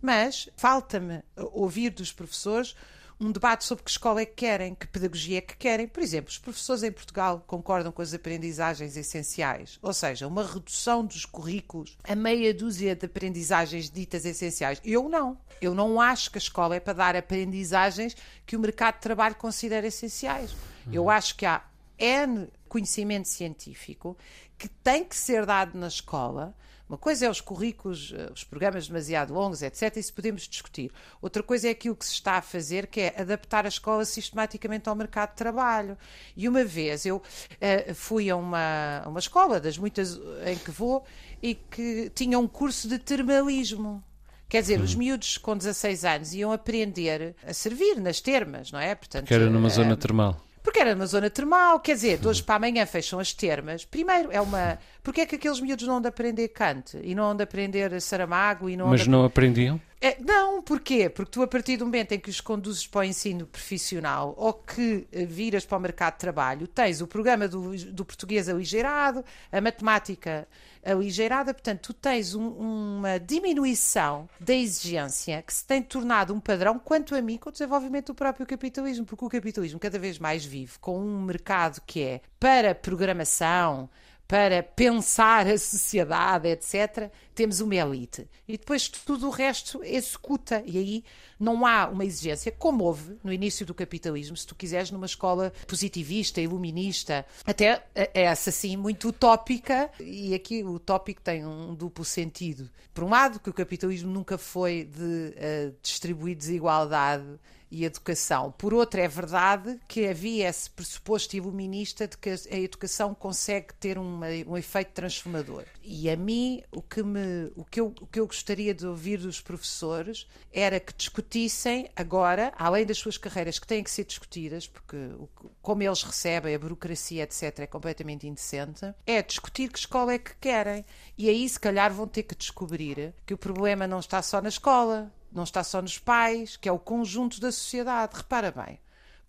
mas 0.00 0.48
falta-me 0.56 1.22
ouvir 1.36 1.90
dos 1.90 2.12
professores 2.12 2.76
um 3.18 3.32
debate 3.32 3.64
sobre 3.64 3.84
que 3.84 3.90
escola 3.90 4.20
é 4.20 4.26
que 4.26 4.34
querem, 4.34 4.74
que 4.74 4.86
pedagogia 4.86 5.38
é 5.38 5.40
que 5.40 5.56
querem. 5.56 5.88
Por 5.88 6.02
exemplo, 6.02 6.30
os 6.30 6.38
professores 6.38 6.82
em 6.82 6.92
Portugal 6.92 7.42
concordam 7.46 7.90
com 7.90 8.02
as 8.02 8.12
aprendizagens 8.12 8.96
essenciais, 8.96 9.78
ou 9.80 9.92
seja, 9.92 10.26
uma 10.26 10.44
redução 10.44 11.04
dos 11.04 11.24
currículos 11.24 11.96
a 12.04 12.14
meia 12.14 12.52
dúzia 12.52 12.94
de 12.94 13.06
aprendizagens 13.06 13.90
ditas 13.90 14.24
essenciais. 14.24 14.80
Eu 14.84 15.08
não. 15.08 15.38
Eu 15.60 15.74
não 15.74 16.00
acho 16.00 16.30
que 16.30 16.36
a 16.36 16.40
escola 16.40 16.76
é 16.76 16.80
para 16.80 16.92
dar 16.92 17.16
aprendizagens 17.16 18.14
que 18.44 18.56
o 18.56 18.60
mercado 18.60 18.96
de 18.96 19.00
trabalho 19.00 19.34
considera 19.34 19.86
essenciais. 19.86 20.54
Eu 20.92 21.04
uhum. 21.04 21.10
acho 21.10 21.36
que 21.36 21.46
há 21.46 21.64
N 21.98 22.48
conhecimento 22.68 23.28
científico 23.28 24.16
que 24.58 24.68
tem 24.68 25.04
que 25.04 25.16
ser 25.16 25.46
dado 25.46 25.78
na 25.78 25.88
escola 25.88 26.54
uma 26.88 26.96
coisa 26.96 27.26
é 27.26 27.30
os 27.30 27.40
currículos, 27.40 28.14
eh, 28.16 28.30
os 28.32 28.44
programas 28.44 28.86
demasiado 28.86 29.34
longos, 29.34 29.60
etc. 29.62 29.96
Isso 29.96 30.14
podemos 30.14 30.42
discutir. 30.42 30.92
Outra 31.20 31.42
coisa 31.42 31.66
é 31.66 31.70
aquilo 31.72 31.96
que 31.96 32.06
se 32.06 32.12
está 32.12 32.34
a 32.34 32.42
fazer, 32.42 32.86
que 32.86 33.00
é 33.00 33.14
adaptar 33.20 33.64
a 33.64 33.68
escola 33.68 34.04
sistematicamente 34.04 34.88
ao 34.88 34.94
mercado 34.94 35.30
de 35.30 35.36
trabalho. 35.36 35.98
E 36.36 36.48
uma 36.48 36.64
vez 36.64 37.04
eu 37.04 37.16
uh, 37.16 37.94
fui 37.94 38.30
a 38.30 38.36
uma, 38.36 39.02
uma 39.06 39.18
escola, 39.18 39.58
das 39.58 39.76
muitas 39.76 40.18
em 40.46 40.56
que 40.56 40.70
vou, 40.70 41.04
e 41.42 41.56
que 41.56 42.10
tinha 42.14 42.38
um 42.38 42.46
curso 42.46 42.88
de 42.88 42.98
termalismo. 42.98 44.02
Quer 44.48 44.60
dizer, 44.60 44.80
os 44.80 44.94
miúdos 44.94 45.38
com 45.38 45.56
16 45.56 46.04
anos 46.04 46.34
iam 46.34 46.52
aprender 46.52 47.34
a 47.44 47.52
servir 47.52 48.00
nas 48.00 48.20
termas, 48.20 48.70
não 48.70 48.78
é? 48.78 48.94
Portanto, 48.94 49.26
que 49.26 49.34
era 49.34 49.50
numa 49.50 49.68
zona 49.68 49.96
termal. 49.96 50.40
Porque 50.66 50.80
era 50.80 50.96
numa 50.96 51.06
zona 51.06 51.30
termal, 51.30 51.78
quer 51.78 51.94
dizer, 51.94 52.18
de 52.18 52.26
hoje 52.26 52.42
para 52.42 52.56
amanhã 52.56 52.84
fecham 52.84 53.20
as 53.20 53.32
termas. 53.32 53.84
Primeiro, 53.84 54.32
é 54.32 54.40
uma. 54.40 54.76
Porque 55.00 55.20
é 55.20 55.26
que 55.26 55.36
aqueles 55.36 55.60
miúdos 55.60 55.86
não 55.86 55.98
andam 55.98 56.02
de 56.02 56.08
aprender 56.08 56.48
Kant 56.48 56.98
e 57.04 57.14
não 57.14 57.22
andam 57.22 57.36
de 57.36 57.42
aprender 57.44 58.00
Saramago 58.00 58.68
e 58.68 58.76
não 58.76 58.88
Mas 58.88 59.06
não 59.06 59.24
aprendiam? 59.24 59.80
É, 60.00 60.18
não, 60.20 60.60
porquê? 60.62 61.08
Porque 61.08 61.30
tu, 61.30 61.42
a 61.42 61.46
partir 61.46 61.78
do 61.78 61.86
momento 61.86 62.12
em 62.12 62.20
que 62.20 62.28
os 62.28 62.40
conduzes 62.40 62.86
para 62.86 63.00
o 63.00 63.04
ensino 63.04 63.46
profissional 63.46 64.34
ou 64.36 64.52
que 64.52 65.08
eh, 65.10 65.24
viras 65.24 65.64
para 65.64 65.78
o 65.78 65.80
mercado 65.80 66.14
de 66.14 66.20
trabalho, 66.20 66.68
tens 66.68 67.00
o 67.00 67.06
programa 67.06 67.48
do, 67.48 67.74
do 67.92 68.04
português 68.04 68.46
aligeirado, 68.46 69.24
a 69.50 69.60
matemática 69.60 70.46
aligeirada, 70.84 71.54
portanto, 71.54 71.80
tu 71.80 71.94
tens 71.94 72.34
um, 72.34 72.46
uma 72.46 73.18
diminuição 73.18 74.28
da 74.38 74.54
exigência 74.54 75.42
que 75.42 75.52
se 75.52 75.64
tem 75.64 75.82
tornado 75.82 76.32
um 76.34 76.40
padrão, 76.40 76.78
quanto 76.78 77.14
a 77.14 77.22
mim, 77.22 77.38
com 77.38 77.48
o 77.48 77.52
desenvolvimento 77.52 78.08
do 78.08 78.14
próprio 78.14 78.46
capitalismo, 78.46 79.06
porque 79.06 79.24
o 79.24 79.30
capitalismo 79.30 79.80
cada 79.80 79.98
vez 79.98 80.18
mais 80.18 80.44
vive 80.44 80.78
com 80.78 81.00
um 81.00 81.22
mercado 81.22 81.80
que 81.86 82.02
é 82.02 82.20
para 82.38 82.74
programação, 82.74 83.88
para 84.28 84.62
pensar 84.62 85.46
a 85.46 85.56
sociedade, 85.56 86.48
etc., 86.48 87.10
temos 87.36 87.60
uma 87.60 87.74
elite. 87.74 88.26
E 88.48 88.56
depois 88.56 88.88
tudo 88.88 89.28
o 89.28 89.30
resto 89.30 89.84
executa. 89.84 90.62
E 90.66 90.78
aí 90.78 91.04
não 91.38 91.66
há 91.66 91.86
uma 91.86 92.04
exigência, 92.04 92.50
como 92.50 92.84
houve 92.84 93.18
no 93.22 93.32
início 93.32 93.66
do 93.66 93.74
capitalismo, 93.74 94.36
se 94.36 94.46
tu 94.46 94.54
quiseres, 94.54 94.90
numa 94.90 95.06
escola 95.06 95.52
positivista, 95.68 96.40
iluminista, 96.40 97.26
até 97.44 97.86
essa 98.14 98.50
sim 98.50 98.76
muito 98.76 99.08
utópica. 99.08 99.90
E 100.00 100.34
aqui 100.34 100.64
o 100.64 100.72
utópico 100.72 101.20
tem 101.20 101.46
um 101.46 101.74
duplo 101.74 102.04
sentido. 102.04 102.70
Por 102.94 103.04
um 103.04 103.10
lado, 103.10 103.38
que 103.38 103.50
o 103.50 103.54
capitalismo 103.54 104.10
nunca 104.10 104.38
foi 104.38 104.84
de 104.84 105.02
uh, 105.02 105.76
distribuir 105.82 106.34
desigualdade 106.34 107.38
e 107.70 107.84
educação. 107.84 108.52
Por 108.52 108.72
outra, 108.72 109.02
é 109.02 109.08
verdade 109.08 109.78
que 109.88 110.06
havia 110.06 110.48
esse 110.48 110.70
pressuposto 110.70 111.36
iluminista 111.36 112.06
de 112.06 112.16
que 112.16 112.30
a 112.30 112.56
educação 112.56 113.14
consegue 113.14 113.74
ter 113.74 113.98
uma, 113.98 114.26
um 114.46 114.56
efeito 114.56 114.92
transformador. 114.92 115.64
E 115.82 116.08
a 116.08 116.16
mim, 116.16 116.62
o 116.70 116.80
que, 116.80 117.02
me, 117.02 117.20
o, 117.54 117.64
que 117.64 117.80
eu, 117.80 117.94
o 118.00 118.06
que 118.06 118.20
eu 118.20 118.26
gostaria 118.26 118.74
de 118.74 118.86
ouvir 118.86 119.18
dos 119.18 119.40
professores 119.40 120.26
era 120.52 120.78
que 120.80 120.92
discutissem 120.94 121.88
agora, 121.94 122.52
além 122.56 122.84
das 122.84 122.98
suas 122.98 123.18
carreiras 123.18 123.58
que 123.58 123.66
têm 123.66 123.82
que 123.82 123.90
ser 123.90 124.04
discutidas, 124.04 124.66
porque 124.66 124.96
o, 124.96 125.28
como 125.62 125.82
eles 125.82 126.02
recebem, 126.02 126.54
a 126.54 126.58
burocracia, 126.58 127.22
etc., 127.24 127.60
é 127.60 127.66
completamente 127.66 128.26
indecente, 128.26 128.94
é 129.06 129.22
discutir 129.22 129.70
que 129.70 129.78
escola 129.78 130.14
é 130.14 130.18
que 130.18 130.34
querem. 130.36 130.84
E 131.16 131.28
aí, 131.28 131.48
se 131.48 131.60
calhar, 131.60 131.92
vão 131.92 132.06
ter 132.06 132.22
que 132.22 132.34
descobrir 132.34 133.14
que 133.24 133.34
o 133.34 133.38
problema 133.38 133.86
não 133.86 134.00
está 134.00 134.22
só 134.22 134.40
na 134.40 134.48
escola, 134.48 135.12
não 135.32 135.44
está 135.44 135.62
só 135.62 135.82
nos 135.82 135.98
pais, 135.98 136.56
que 136.56 136.68
é 136.68 136.72
o 136.72 136.78
conjunto 136.78 137.40
da 137.40 137.52
sociedade. 137.52 138.16
Repara 138.16 138.50
bem, 138.50 138.78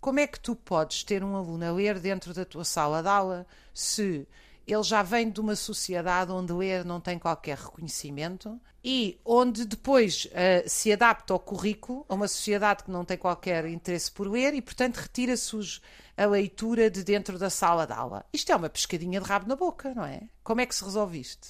como 0.00 0.20
é 0.20 0.26
que 0.26 0.38
tu 0.38 0.54
podes 0.54 1.02
ter 1.02 1.24
um 1.24 1.36
aluno 1.36 1.64
a 1.64 1.72
ler 1.72 1.98
dentro 1.98 2.32
da 2.32 2.44
tua 2.44 2.64
sala 2.64 3.02
de 3.02 3.08
aula 3.08 3.46
se 3.74 4.26
ele 4.68 4.82
já 4.82 5.02
vem 5.02 5.30
de 5.30 5.40
uma 5.40 5.56
sociedade 5.56 6.30
onde 6.30 6.52
ler 6.52 6.84
não 6.84 7.00
tem 7.00 7.18
qualquer 7.18 7.56
reconhecimento 7.56 8.60
e 8.84 9.18
onde 9.24 9.64
depois 9.64 10.26
uh, 10.26 10.68
se 10.68 10.92
adapta 10.92 11.32
ao 11.32 11.40
currículo 11.40 12.04
a 12.08 12.14
uma 12.14 12.28
sociedade 12.28 12.84
que 12.84 12.90
não 12.90 13.04
tem 13.04 13.16
qualquer 13.16 13.66
interesse 13.66 14.10
por 14.12 14.28
ler 14.28 14.54
e, 14.54 14.62
portanto, 14.62 14.96
retira-se 14.96 15.80
a 16.16 16.26
leitura 16.26 16.90
de 16.90 17.02
dentro 17.02 17.38
da 17.38 17.50
sala 17.50 17.86
de 17.86 17.92
aula. 17.92 18.24
Isto 18.32 18.52
é 18.52 18.56
uma 18.56 18.68
pescadinha 18.68 19.20
de 19.20 19.26
rabo 19.26 19.48
na 19.48 19.56
boca, 19.56 19.94
não 19.94 20.04
é? 20.04 20.22
Como 20.44 20.60
é 20.60 20.66
que 20.66 20.74
se 20.74 20.84
resolve 20.84 21.18
isto? 21.18 21.48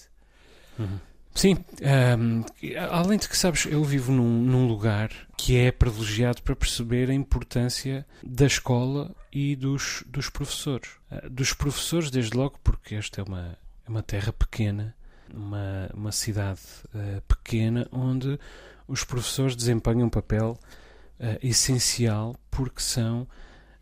Uhum. 0.78 0.98
Sim, 1.38 1.56
um, 2.18 2.42
além 2.90 3.16
de 3.16 3.28
que, 3.28 3.38
sabes, 3.38 3.64
eu 3.66 3.84
vivo 3.84 4.10
num, 4.10 4.42
num, 4.42 4.66
lugar 4.66 5.12
que 5.36 5.56
é 5.56 5.70
privilegiado 5.70 6.42
para 6.42 6.56
perceber 6.56 7.08
a 7.10 7.14
importância 7.14 8.04
da 8.24 8.44
escola 8.44 9.14
e 9.32 9.54
dos, 9.54 10.02
dos 10.08 10.28
professores. 10.28 10.90
Uh, 11.08 11.30
dos 11.30 11.52
professores, 11.52 12.10
desde 12.10 12.36
logo, 12.36 12.58
porque 12.64 12.96
esta 12.96 13.20
é 13.20 13.24
uma, 13.24 13.56
é 13.86 13.88
uma 13.88 14.02
terra 14.02 14.32
pequena, 14.32 14.96
uma, 15.32 15.88
uma 15.94 16.10
cidade 16.10 16.60
uh, 16.86 17.22
pequena, 17.28 17.86
onde 17.92 18.36
os 18.88 19.04
professores 19.04 19.54
desempenham 19.54 20.08
um 20.08 20.10
papel 20.10 20.58
uh, 21.20 21.38
essencial 21.40 22.34
porque 22.50 22.80
são 22.80 23.28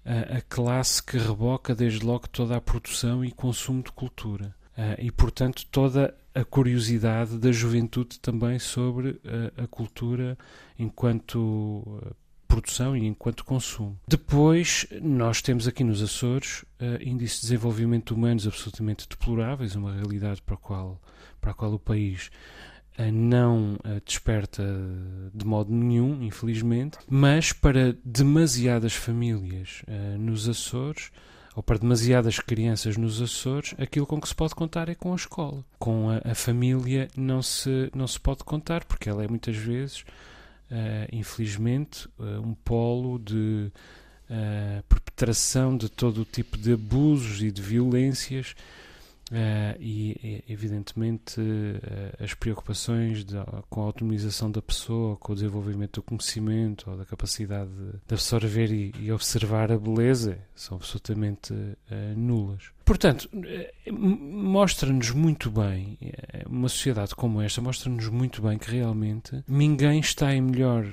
a 0.04 0.40
classe 0.42 1.02
que 1.02 1.18
reboca 1.18 1.74
desde 1.74 2.04
logo 2.04 2.28
toda 2.28 2.54
a 2.54 2.60
produção 2.60 3.24
e 3.24 3.32
consumo 3.32 3.82
de 3.82 3.90
cultura. 3.90 4.54
e, 5.00 5.10
portanto, 5.10 5.66
toda 5.68 6.14
a 6.36 6.44
curiosidade 6.44 7.38
da 7.38 7.50
juventude 7.50 8.20
também 8.20 8.58
sobre 8.58 9.18
a, 9.56 9.64
a 9.64 9.66
cultura 9.66 10.36
enquanto 10.78 12.02
eh, 12.04 12.12
produção 12.46 12.94
e 12.94 13.06
enquanto 13.06 13.42
consumo. 13.42 13.98
Depois, 14.06 14.86
nós 15.00 15.40
temos 15.40 15.66
aqui 15.66 15.82
nos 15.82 16.02
Açores 16.02 16.62
uh, 16.80 17.02
índices 17.02 17.40
de 17.40 17.46
desenvolvimento 17.46 18.12
humanos 18.12 18.46
absolutamente 18.46 19.08
deploráveis, 19.08 19.74
uma 19.74 19.94
realidade 19.94 20.42
para 20.42 20.54
a 20.54 20.58
qual, 20.58 21.00
para 21.40 21.52
a 21.52 21.54
qual 21.54 21.72
o 21.72 21.78
país 21.78 22.30
uh, 22.98 23.10
não 23.10 23.74
uh, 23.76 24.00
desperta 24.04 24.62
de 25.34 25.44
modo 25.46 25.72
nenhum, 25.72 26.22
infelizmente, 26.22 26.98
mas 27.08 27.52
para 27.52 27.96
demasiadas 28.04 28.94
famílias 28.94 29.82
nos 30.18 30.48
Açores 30.48 31.10
ou 31.56 31.62
para 31.62 31.78
demasiadas 31.78 32.38
crianças 32.38 32.98
nos 32.98 33.22
Açores, 33.22 33.74
aquilo 33.78 34.06
com 34.06 34.20
que 34.20 34.28
se 34.28 34.34
pode 34.34 34.54
contar 34.54 34.90
é 34.90 34.94
com 34.94 35.14
a 35.14 35.16
escola. 35.16 35.64
Com 35.78 36.10
a, 36.10 36.32
a 36.32 36.34
família 36.34 37.08
não 37.16 37.40
se, 37.40 37.90
não 37.94 38.06
se 38.06 38.20
pode 38.20 38.44
contar, 38.44 38.84
porque 38.84 39.08
ela 39.08 39.24
é 39.24 39.28
muitas 39.28 39.56
vezes, 39.56 40.02
uh, 40.70 41.08
infelizmente, 41.10 42.06
uh, 42.18 42.42
um 42.42 42.52
polo 42.52 43.18
de 43.18 43.72
uh, 44.28 44.82
perpetração 44.86 45.74
de 45.74 45.88
todo 45.88 46.20
o 46.20 46.24
tipo 46.26 46.58
de 46.58 46.74
abusos 46.74 47.40
e 47.42 47.50
de 47.50 47.62
violências 47.62 48.54
Uh, 49.30 49.74
e, 49.80 50.44
evidentemente, 50.48 51.40
uh, 51.40 52.22
as 52.22 52.32
preocupações 52.32 53.24
de, 53.24 53.34
com 53.68 53.82
a 53.82 53.84
autonomização 53.86 54.48
da 54.48 54.62
pessoa, 54.62 55.16
com 55.16 55.32
o 55.32 55.34
desenvolvimento 55.34 55.94
do 55.96 56.02
conhecimento 56.02 56.88
ou 56.88 56.96
da 56.96 57.04
capacidade 57.04 57.70
de 58.06 58.14
absorver 58.14 58.70
e, 58.70 58.94
e 59.00 59.10
observar 59.10 59.72
a 59.72 59.78
beleza 59.78 60.38
são 60.54 60.76
absolutamente 60.76 61.52
uh, 61.52 61.76
nulas. 62.16 62.70
Portanto, 62.84 63.28
mostra-nos 63.90 65.10
muito 65.10 65.50
bem, 65.50 65.98
uma 66.46 66.68
sociedade 66.68 67.16
como 67.16 67.42
esta, 67.42 67.60
mostra-nos 67.60 68.08
muito 68.08 68.40
bem 68.40 68.56
que 68.56 68.70
realmente 68.70 69.42
ninguém 69.48 69.98
está 69.98 70.32
em 70.32 70.40
melhor 70.40 70.86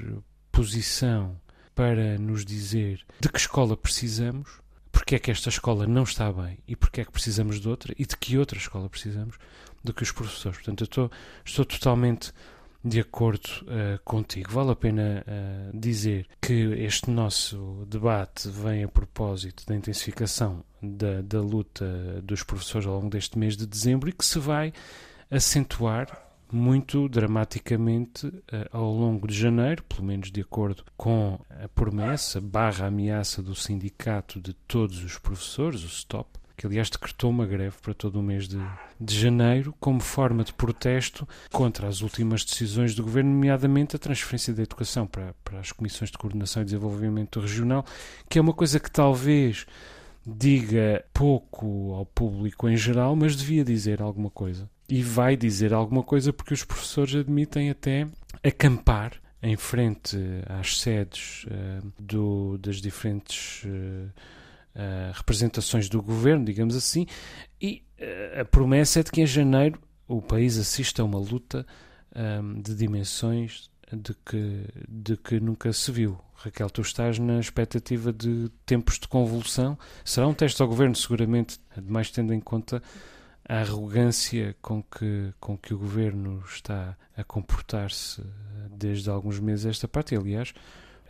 posição 0.51 1.39
para 1.75 2.17
nos 2.17 2.43
dizer 2.43 3.05
de 3.19 3.29
que 3.29 3.37
escola 3.37 3.77
precisamos 3.77 4.62
porque 4.93 5.15
é 5.15 5.19
que 5.19 5.31
esta 5.31 5.49
escola 5.49 5.87
não 5.87 6.03
está 6.03 6.31
bem 6.31 6.59
e 6.67 6.75
porque 6.75 7.01
é 7.01 7.05
que 7.05 7.11
precisamos 7.11 7.59
de 7.59 7.67
outra 7.67 7.93
e 7.97 8.05
de 8.05 8.15
que 8.15 8.37
outra 8.37 8.57
escola 8.57 8.87
precisamos 8.87 9.37
do 9.83 9.93
que 9.93 10.03
os 10.03 10.11
professores. 10.11 10.59
Portanto, 10.59 10.81
eu 10.81 10.85
estou, 10.85 11.11
estou 11.43 11.65
totalmente 11.65 12.31
de 12.85 12.99
acordo 12.99 13.47
uh, 13.63 13.99
contigo. 14.05 14.51
Vale 14.51 14.71
a 14.71 14.75
pena 14.75 15.25
uh, 15.25 15.77
dizer 15.77 16.27
que 16.39 16.53
este 16.53 17.09
nosso 17.09 17.85
debate 17.89 18.47
vem 18.47 18.83
a 18.83 18.87
propósito 18.87 19.65
da 19.65 19.75
intensificação 19.75 20.63
da, 20.81 21.21
da 21.21 21.41
luta 21.41 22.21
dos 22.21 22.43
professores 22.43 22.85
ao 22.87 22.95
longo 22.95 23.09
deste 23.09 23.37
mês 23.39 23.57
de 23.57 23.65
dezembro 23.65 24.09
e 24.09 24.13
que 24.13 24.23
se 24.23 24.37
vai 24.37 24.71
acentuar 25.31 26.22
muito 26.53 27.09
dramaticamente 27.09 28.27
uh, 28.27 28.41
ao 28.71 28.91
longo 28.91 29.27
de 29.27 29.33
janeiro, 29.33 29.83
pelo 29.83 30.03
menos 30.03 30.31
de 30.31 30.41
acordo 30.41 30.83
com 30.95 31.39
a 31.49 31.67
promessa 31.67 32.39
barra 32.39 32.85
ameaça 32.85 33.41
do 33.41 33.55
sindicato 33.55 34.39
de 34.39 34.53
todos 34.53 35.03
os 35.03 35.17
professores, 35.17 35.83
o 35.83 35.89
STOP, 35.89 36.29
que 36.55 36.67
aliás 36.67 36.89
decretou 36.89 37.31
uma 37.31 37.47
greve 37.47 37.75
para 37.81 37.93
todo 37.95 38.19
o 38.19 38.23
mês 38.23 38.47
de, 38.47 38.59
de 39.01 39.19
janeiro, 39.19 39.73
como 39.79 39.99
forma 39.99 40.43
de 40.43 40.53
protesto 40.53 41.27
contra 41.51 41.87
as 41.87 42.01
últimas 42.01 42.45
decisões 42.45 42.93
do 42.93 43.03
governo, 43.03 43.31
nomeadamente 43.31 43.95
a 43.95 43.99
transferência 43.99 44.53
da 44.53 44.61
educação 44.61 45.07
para, 45.07 45.33
para 45.43 45.59
as 45.59 45.71
comissões 45.71 46.11
de 46.11 46.17
coordenação 46.17 46.61
e 46.61 46.65
desenvolvimento 46.65 47.39
regional, 47.39 47.83
que 48.29 48.37
é 48.37 48.41
uma 48.41 48.53
coisa 48.53 48.79
que 48.79 48.91
talvez 48.91 49.65
diga 50.25 51.03
pouco 51.11 51.95
ao 51.95 52.05
público 52.05 52.69
em 52.69 52.77
geral, 52.77 53.15
mas 53.15 53.35
devia 53.35 53.65
dizer 53.65 54.01
alguma 54.01 54.29
coisa 54.29 54.69
e 54.89 55.01
vai 55.01 55.35
dizer 55.35 55.73
alguma 55.73 56.03
coisa 56.03 56.33
porque 56.33 56.53
os 56.53 56.63
professores 56.63 57.15
admitem 57.15 57.69
até 57.69 58.07
acampar 58.43 59.13
em 59.41 59.55
frente 59.57 60.17
às 60.47 60.79
sedes 60.79 61.45
uh, 61.45 61.93
do, 61.99 62.57
das 62.57 62.77
diferentes 62.77 63.63
uh, 63.65 63.67
uh, 63.67 65.11
representações 65.13 65.89
do 65.89 66.01
governo, 66.01 66.45
digamos 66.45 66.75
assim, 66.75 67.05
e 67.61 67.83
a 68.37 68.43
promessa 68.43 68.99
é 68.99 69.03
de 69.03 69.11
que 69.11 69.21
em 69.21 69.25
janeiro 69.25 69.79
o 70.07 70.21
país 70.21 70.57
assista 70.57 71.01
a 71.01 71.05
uma 71.05 71.19
luta 71.19 71.65
um, 72.13 72.61
de 72.61 72.75
dimensões 72.75 73.69
de 73.91 74.13
que, 74.25 74.65
de 74.89 75.17
que 75.17 75.39
nunca 75.39 75.71
se 75.71 75.91
viu. 75.91 76.19
Raquel, 76.35 76.69
tu 76.69 76.81
estás 76.81 77.19
na 77.19 77.39
expectativa 77.39 78.11
de 78.11 78.49
tempos 78.65 78.99
de 78.99 79.07
convulsão. 79.07 79.77
Será 80.03 80.27
um 80.27 80.33
teste 80.33 80.61
ao 80.61 80.67
governo, 80.67 80.95
seguramente, 80.95 81.59
mais 81.81 82.11
tendo 82.11 82.33
em 82.33 82.39
conta 82.39 82.81
a 83.47 83.59
arrogância 83.59 84.55
com 84.61 84.81
que, 84.81 85.33
com 85.39 85.57
que 85.57 85.73
o 85.73 85.77
governo 85.77 86.43
está 86.45 86.97
a 87.15 87.23
comportar-se 87.23 88.23
desde 88.71 89.09
alguns 89.09 89.39
meses 89.39 89.65
esta 89.65 89.87
parte, 89.87 90.15
e, 90.15 90.17
aliás, 90.17 90.53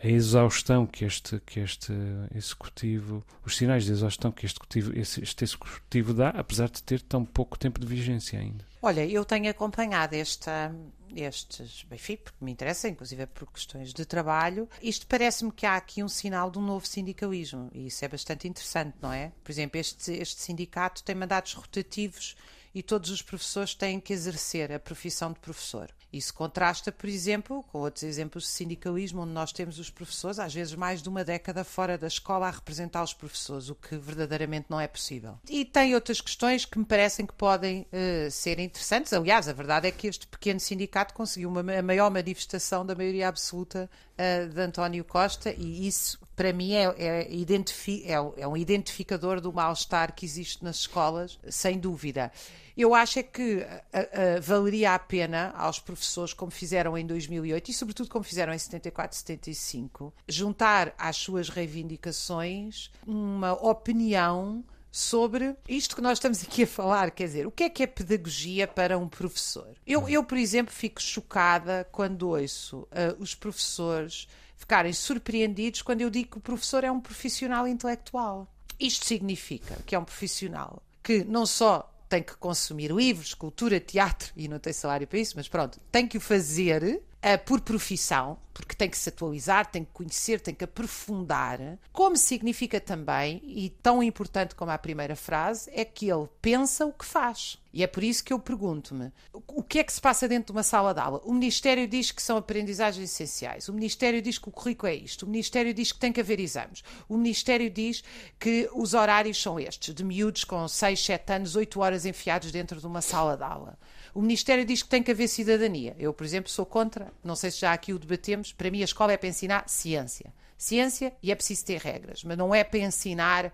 a 0.02 0.08
exaustão 0.08 0.86
que 0.86 1.04
este, 1.04 1.40
que 1.46 1.60
este 1.60 1.92
executivo, 2.34 3.24
os 3.44 3.56
sinais 3.56 3.84
de 3.84 3.92
exaustão 3.92 4.30
que 4.30 4.44
este 4.44 4.58
executivo, 4.58 4.92
este 4.98 5.44
executivo 5.44 6.12
dá, 6.12 6.28
apesar 6.30 6.68
de 6.68 6.82
ter 6.82 7.00
tão 7.00 7.24
pouco 7.24 7.58
tempo 7.58 7.80
de 7.80 7.86
vigência 7.86 8.38
ainda. 8.38 8.64
Olha, 8.82 9.06
eu 9.06 9.24
tenho 9.24 9.48
acompanhado 9.48 10.14
esta, 10.14 10.74
estes, 11.16 11.86
enfim, 11.90 12.16
porque 12.16 12.44
me 12.44 12.52
interessa, 12.52 12.88
inclusive 12.88 13.26
por 13.26 13.50
questões 13.50 13.92
de 13.92 14.04
trabalho, 14.04 14.68
isto 14.82 15.06
parece-me 15.06 15.52
que 15.52 15.66
há 15.66 15.76
aqui 15.76 16.02
um 16.02 16.08
sinal 16.08 16.50
de 16.50 16.58
um 16.58 16.62
novo 16.62 16.86
sindicalismo 16.86 17.70
e 17.72 17.86
isso 17.86 18.04
é 18.04 18.08
bastante 18.08 18.48
interessante, 18.48 18.96
não 19.00 19.12
é? 19.12 19.32
Por 19.42 19.50
exemplo, 19.52 19.78
este, 19.78 20.12
este 20.12 20.40
sindicato 20.40 21.02
tem 21.02 21.14
mandatos 21.14 21.54
rotativos 21.54 22.36
e 22.74 22.82
todos 22.82 23.10
os 23.10 23.22
professores 23.22 23.74
têm 23.74 24.00
que 24.00 24.12
exercer 24.12 24.72
a 24.72 24.78
profissão 24.78 25.32
de 25.32 25.38
professor. 25.38 25.90
Isso 26.12 26.32
contrasta, 26.32 26.92
por 26.92 27.08
exemplo, 27.08 27.64
com 27.64 27.80
outros 27.80 28.04
exemplos 28.04 28.44
de 28.44 28.50
sindicalismo, 28.50 29.22
onde 29.22 29.32
nós 29.32 29.52
temos 29.52 29.80
os 29.80 29.90
professores, 29.90 30.38
às 30.38 30.54
vezes 30.54 30.74
mais 30.74 31.02
de 31.02 31.08
uma 31.08 31.24
década 31.24 31.64
fora 31.64 31.98
da 31.98 32.06
escola, 32.06 32.46
a 32.46 32.50
representar 32.50 33.02
os 33.02 33.12
professores, 33.12 33.68
o 33.68 33.74
que 33.74 33.96
verdadeiramente 33.96 34.66
não 34.68 34.78
é 34.78 34.86
possível. 34.86 35.38
E 35.48 35.64
tem 35.64 35.92
outras 35.92 36.20
questões 36.20 36.64
que 36.64 36.78
me 36.78 36.84
parecem 36.84 37.26
que 37.26 37.34
podem 37.34 37.82
uh, 37.92 38.30
ser 38.30 38.60
interessantes. 38.60 39.12
Aliás, 39.12 39.48
a 39.48 39.52
verdade 39.52 39.88
é 39.88 39.90
que 39.90 40.06
este 40.06 40.26
pequeno 40.26 40.60
sindicato 40.60 41.14
conseguiu 41.14 41.48
uma, 41.48 41.60
a 41.60 41.82
maior 41.82 42.10
manifestação 42.10 42.86
da 42.86 42.94
maioria 42.94 43.28
absoluta 43.28 43.90
uh, 44.18 44.48
de 44.48 44.60
António 44.60 45.04
Costa, 45.04 45.52
e 45.56 45.86
isso, 45.86 46.18
para 46.34 46.52
mim, 46.52 46.72
é, 46.72 46.84
é, 46.96 47.28
é, 47.28 48.42
é 48.42 48.48
um 48.48 48.56
identificador 48.56 49.40
do 49.40 49.52
mal-estar 49.52 50.14
que 50.14 50.24
existe 50.24 50.64
nas 50.64 50.76
escolas, 50.76 51.38
sem 51.48 51.78
dúvida. 51.78 52.32
Eu 52.76 52.92
acho 52.92 53.20
é 53.20 53.22
que 53.22 53.58
uh, 53.58 53.58
uh, 53.58 54.42
valeria 54.42 54.94
a 54.94 54.98
pena 54.98 55.54
aos 55.56 55.78
professores, 55.78 56.34
como 56.34 56.50
fizeram 56.50 56.98
em 56.98 57.06
2008 57.06 57.70
e, 57.70 57.74
sobretudo, 57.74 58.08
como 58.08 58.24
fizeram 58.24 58.52
em 58.52 58.58
74, 58.58 59.16
75, 59.16 60.12
juntar 60.28 60.92
às 60.98 61.16
suas 61.16 61.48
reivindicações 61.48 62.90
uma 63.06 63.52
opinião 63.52 64.64
sobre 64.94 65.56
isto 65.68 65.96
que 65.96 66.00
nós 66.00 66.18
estamos 66.18 66.40
aqui 66.44 66.62
a 66.62 66.66
falar, 66.68 67.10
quer 67.10 67.24
dizer, 67.24 67.48
o 67.48 67.50
que 67.50 67.64
é 67.64 67.68
que 67.68 67.82
é 67.82 67.86
pedagogia 67.86 68.68
para 68.68 68.96
um 68.96 69.08
professor? 69.08 69.74
Eu, 69.84 70.08
eu 70.08 70.22
por 70.22 70.38
exemplo, 70.38 70.72
fico 70.72 71.02
chocada 71.02 71.84
quando 71.90 72.28
ouço 72.28 72.82
uh, 72.82 73.16
os 73.18 73.34
professores 73.34 74.28
ficarem 74.56 74.92
surpreendidos 74.92 75.82
quando 75.82 76.02
eu 76.02 76.08
digo 76.08 76.30
que 76.30 76.38
o 76.38 76.40
professor 76.40 76.84
é 76.84 76.92
um 76.92 77.00
profissional 77.00 77.66
intelectual. 77.66 78.46
Isto 78.78 79.04
significa 79.04 79.76
que 79.84 79.96
é 79.96 79.98
um 79.98 80.04
profissional 80.04 80.80
que 81.02 81.24
não 81.24 81.44
só 81.44 81.92
tem 82.08 82.22
que 82.22 82.36
consumir 82.36 82.92
livros, 82.92 83.34
cultura, 83.34 83.80
teatro 83.80 84.32
e 84.36 84.46
não 84.46 84.60
tem 84.60 84.72
salário 84.72 85.08
para 85.08 85.18
isso, 85.18 85.32
mas 85.34 85.48
pronto, 85.48 85.80
tem 85.90 86.06
que 86.06 86.18
o 86.18 86.20
fazer 86.20 87.02
uh, 87.24 87.44
por 87.44 87.60
profissão, 87.62 88.38
porque 88.52 88.74
tem 88.74 88.88
que 88.88 88.98
se 88.98 89.08
atualizar, 89.08 89.66
tem 89.66 89.84
que 89.84 89.90
conhecer, 89.92 90.40
tem 90.40 90.54
que 90.54 90.64
aprofundar. 90.64 91.58
Como 91.92 92.16
significa 92.16 92.80
também, 92.80 93.42
e 93.44 93.70
tão 93.82 94.02
importante 94.02 94.54
como 94.54 94.70
a 94.70 94.78
primeira 94.78 95.16
frase, 95.16 95.70
é 95.72 95.84
que 95.84 96.08
ele 96.08 96.28
pensa 96.40 96.86
o 96.86 96.92
que 96.92 97.04
faz. 97.04 97.58
E 97.72 97.82
é 97.82 97.88
por 97.88 98.04
isso 98.04 98.22
que 98.22 98.32
eu 98.32 98.38
pergunto-me: 98.38 99.10
o 99.48 99.62
que 99.62 99.80
é 99.80 99.84
que 99.84 99.92
se 99.92 100.00
passa 100.00 100.28
dentro 100.28 100.46
de 100.46 100.52
uma 100.52 100.62
sala 100.62 100.94
de 100.94 101.00
aula? 101.00 101.20
O 101.24 101.32
Ministério 101.32 101.88
diz 101.88 102.12
que 102.12 102.22
são 102.22 102.36
aprendizagens 102.36 103.10
essenciais, 103.10 103.68
o 103.68 103.72
Ministério 103.72 104.22
diz 104.22 104.38
que 104.38 104.48
o 104.48 104.52
currículo 104.52 104.92
é 104.92 104.94
isto, 104.94 105.24
o 105.24 105.28
Ministério 105.28 105.74
diz 105.74 105.90
que 105.90 105.98
tem 105.98 106.12
que 106.12 106.20
haver 106.20 106.38
exames, 106.38 106.84
o 107.08 107.16
Ministério 107.16 107.68
diz 107.68 108.04
que 108.38 108.70
os 108.72 108.94
horários 108.94 109.42
são 109.42 109.58
estes, 109.58 109.92
de 109.92 110.04
miúdos 110.04 110.44
com 110.44 110.68
6, 110.68 111.04
7 111.04 111.32
anos, 111.32 111.56
8 111.56 111.80
horas 111.80 112.06
enfiados 112.06 112.52
dentro 112.52 112.78
de 112.78 112.86
uma 112.86 113.02
sala 113.02 113.36
de 113.36 113.42
aula. 113.42 113.76
O 114.14 114.22
Ministério 114.22 114.64
diz 114.64 114.82
que 114.82 114.88
tem 114.88 115.02
que 115.02 115.10
haver 115.10 115.28
cidadania. 115.28 115.96
Eu, 115.98 116.14
por 116.14 116.24
exemplo, 116.24 116.48
sou 116.48 116.64
contra, 116.64 117.12
não 117.22 117.34
sei 117.34 117.50
se 117.50 117.60
já 117.60 117.72
aqui 117.72 117.92
o 117.92 117.98
debatemos, 117.98 118.52
para 118.52 118.70
mim 118.70 118.80
a 118.80 118.84
escola 118.84 119.12
é 119.12 119.16
para 119.16 119.28
ensinar 119.28 119.68
ciência. 119.68 120.32
Ciência 120.56 121.12
e 121.20 121.32
é 121.32 121.34
preciso 121.34 121.64
ter 121.64 121.80
regras, 121.80 122.22
mas 122.22 122.38
não 122.38 122.54
é 122.54 122.62
para 122.62 122.78
ensinar 122.78 123.52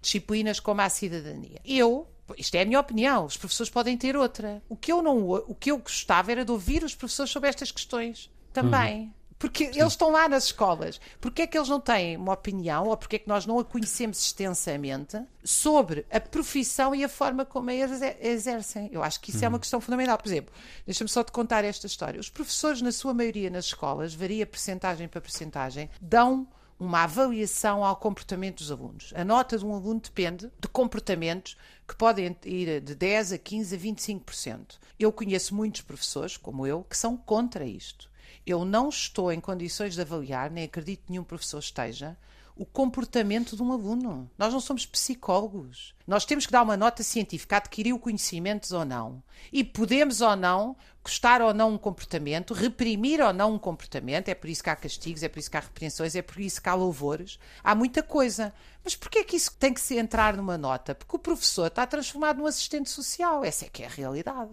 disciplinas 0.00 0.60
como 0.60 0.80
a 0.80 0.88
cidadania. 0.88 1.60
Eu, 1.64 2.06
isto 2.38 2.54
é 2.54 2.62
a 2.62 2.64
minha 2.64 2.78
opinião, 2.78 3.24
os 3.24 3.36
professores 3.36 3.68
podem 3.68 3.98
ter 3.98 4.16
outra. 4.16 4.62
O 4.68 4.76
que 4.76 4.92
eu 4.92 5.02
não 5.02 5.28
o 5.28 5.54
que 5.54 5.72
eu 5.72 5.78
gostava 5.78 6.30
era 6.30 6.44
de 6.44 6.52
ouvir 6.52 6.84
os 6.84 6.94
professores 6.94 7.32
sobre 7.32 7.48
estas 7.48 7.72
questões 7.72 8.30
também. 8.52 9.00
Uhum. 9.00 9.12
Porque 9.38 9.66
Sim. 9.66 9.80
eles 9.80 9.92
estão 9.92 10.10
lá 10.10 10.28
nas 10.28 10.44
escolas. 10.44 11.00
Porquê 11.20 11.42
é 11.42 11.46
que 11.46 11.56
eles 11.56 11.68
não 11.68 11.80
têm 11.80 12.16
uma 12.16 12.32
opinião, 12.32 12.86
ou 12.86 12.96
porquê 12.96 13.16
é 13.16 13.18
que 13.18 13.28
nós 13.28 13.44
não 13.44 13.58
a 13.58 13.64
conhecemos 13.64 14.18
extensamente, 14.18 15.20
sobre 15.44 16.06
a 16.10 16.18
profissão 16.18 16.94
e 16.94 17.04
a 17.04 17.08
forma 17.08 17.44
como 17.44 17.70
a 17.70 17.74
exercem? 17.74 18.88
Eu 18.90 19.02
acho 19.02 19.20
que 19.20 19.30
isso 19.30 19.44
é 19.44 19.48
uma 19.48 19.56
uhum. 19.56 19.60
questão 19.60 19.80
fundamental. 19.80 20.16
Por 20.16 20.28
exemplo, 20.28 20.54
deixa-me 20.86 21.08
só 21.08 21.22
te 21.22 21.32
contar 21.32 21.64
esta 21.64 21.86
história. 21.86 22.18
Os 22.18 22.30
professores, 22.30 22.80
na 22.80 22.92
sua 22.92 23.12
maioria 23.12 23.50
nas 23.50 23.66
escolas, 23.66 24.14
varia 24.14 24.46
percentagem 24.46 25.06
para 25.06 25.20
percentagem, 25.20 25.90
dão 26.00 26.48
uma 26.78 27.04
avaliação 27.04 27.84
ao 27.84 27.96
comportamento 27.96 28.58
dos 28.58 28.70
alunos. 28.70 29.12
A 29.16 29.24
nota 29.24 29.56
de 29.56 29.64
um 29.64 29.74
aluno 29.74 30.00
depende 30.00 30.50
de 30.60 30.68
comportamentos 30.68 31.56
que 31.86 31.96
podem 31.96 32.36
ir 32.44 32.80
de 32.80 32.94
10 32.94 33.32
a 33.32 33.38
15 33.38 33.74
a 33.74 33.78
25%. 33.78 34.78
Eu 34.98 35.12
conheço 35.12 35.54
muitos 35.54 35.80
professores, 35.82 36.36
como 36.36 36.66
eu, 36.66 36.84
que 36.84 36.96
são 36.96 37.16
contra 37.16 37.64
isto. 37.64 38.10
Eu 38.46 38.64
não 38.64 38.88
estou 38.88 39.32
em 39.32 39.40
condições 39.40 39.94
de 39.94 40.00
avaliar, 40.00 40.50
nem 40.50 40.64
acredito 40.64 41.04
que 41.04 41.10
nenhum 41.10 41.24
professor 41.24 41.58
esteja, 41.58 42.16
o 42.56 42.64
comportamento 42.64 43.54
de 43.54 43.62
um 43.62 43.70
aluno. 43.70 44.30
Nós 44.38 44.52
não 44.52 44.60
somos 44.60 44.86
psicólogos. 44.86 45.94
Nós 46.06 46.24
temos 46.24 46.46
que 46.46 46.52
dar 46.52 46.62
uma 46.62 46.76
nota 46.76 47.02
científica, 47.02 47.58
adquirir 47.58 47.96
conhecimentos 47.98 48.72
ou 48.72 48.84
não. 48.84 49.22
E 49.52 49.62
podemos 49.62 50.22
ou 50.22 50.34
não 50.34 50.74
gostar 51.04 51.42
ou 51.42 51.52
não 51.52 51.74
um 51.74 51.78
comportamento, 51.78 52.54
reprimir 52.54 53.20
ou 53.20 53.32
não 53.32 53.54
um 53.54 53.58
comportamento. 53.58 54.28
É 54.28 54.34
por 54.34 54.48
isso 54.48 54.62
que 54.62 54.70
há 54.70 54.74
castigos, 54.74 55.22
é 55.22 55.28
por 55.28 55.38
isso 55.38 55.50
que 55.50 55.56
há 55.56 55.60
repreensões, 55.60 56.16
é 56.16 56.22
por 56.22 56.40
isso 56.40 56.62
que 56.62 56.68
há 56.68 56.74
louvores. 56.74 57.38
Há 57.62 57.74
muita 57.74 58.02
coisa. 58.02 58.54
Mas 58.82 58.96
porquê 58.96 59.18
é 59.18 59.24
que 59.24 59.36
isso 59.36 59.54
tem 59.58 59.74
que 59.74 59.80
se 59.80 59.98
entrar 59.98 60.34
numa 60.34 60.56
nota? 60.56 60.94
Porque 60.94 61.14
o 61.14 61.18
professor 61.18 61.66
está 61.66 61.86
transformado 61.86 62.38
num 62.38 62.46
assistente 62.46 62.88
social. 62.88 63.44
Essa 63.44 63.66
é 63.66 63.68
que 63.68 63.82
é 63.82 63.86
a 63.86 63.90
realidade. 63.90 64.50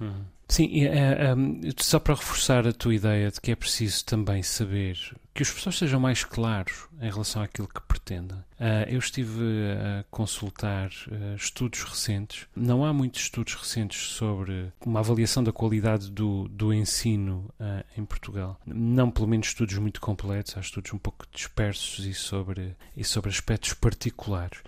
Hum. 0.00 0.24
Sim, 0.52 0.84
é, 0.84 1.34
só 1.78 1.98
para 1.98 2.14
reforçar 2.14 2.68
a 2.68 2.74
tua 2.74 2.94
ideia 2.94 3.30
de 3.30 3.40
que 3.40 3.52
é 3.52 3.56
preciso 3.56 4.04
também 4.04 4.42
saber 4.42 4.98
que 5.32 5.40
os 5.40 5.48
professores 5.48 5.78
sejam 5.78 5.98
mais 5.98 6.24
claros 6.24 6.88
em 7.00 7.10
relação 7.10 7.40
àquilo 7.40 7.66
que 7.66 7.80
pretendem. 7.80 8.36
Uh, 8.62 8.86
eu 8.88 9.00
estive 9.00 9.42
a 9.72 10.04
consultar 10.08 10.88
uh, 11.08 11.34
estudos 11.34 11.82
recentes. 11.82 12.46
Não 12.54 12.84
há 12.84 12.92
muitos 12.92 13.22
estudos 13.22 13.54
recentes 13.54 14.10
sobre 14.12 14.72
uma 14.86 15.00
avaliação 15.00 15.42
da 15.42 15.50
qualidade 15.50 16.08
do, 16.08 16.46
do 16.46 16.72
ensino 16.72 17.52
uh, 17.58 17.84
em 17.98 18.04
Portugal. 18.04 18.60
Não, 18.64 19.10
pelo 19.10 19.26
menos, 19.26 19.48
estudos 19.48 19.76
muito 19.78 20.00
completos. 20.00 20.56
Há 20.56 20.60
estudos 20.60 20.92
um 20.92 20.98
pouco 20.98 21.26
dispersos 21.32 22.06
e 22.06 22.14
sobre, 22.14 22.76
e 22.96 23.02
sobre 23.02 23.30
aspectos 23.30 23.74
particulares. 23.74 24.60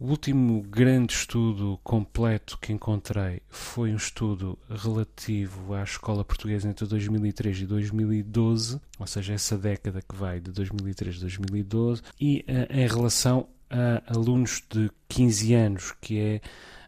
O 0.00 0.06
último 0.06 0.62
grande 0.62 1.12
estudo 1.12 1.78
completo 1.84 2.56
que 2.58 2.72
encontrei 2.72 3.42
foi 3.50 3.92
um 3.92 3.96
estudo 3.96 4.58
relativo 4.68 5.74
à 5.74 5.82
escola 5.82 6.24
portuguesa 6.24 6.70
entre 6.70 6.86
2003 6.86 7.58
e 7.60 7.66
2012, 7.66 8.80
ou 8.98 9.06
seja, 9.06 9.34
essa 9.34 9.58
década 9.58 10.00
que 10.00 10.16
vai 10.16 10.40
de 10.40 10.50
2003 10.50 11.18
a 11.18 11.20
2012, 11.20 12.02
e 12.20 12.44
em 12.70 12.88
relação 12.88 13.41
a 13.72 14.12
alunos 14.14 14.62
de 14.70 14.90
15 15.08 15.54
anos, 15.54 15.94
que 16.00 16.18
é 16.18 16.40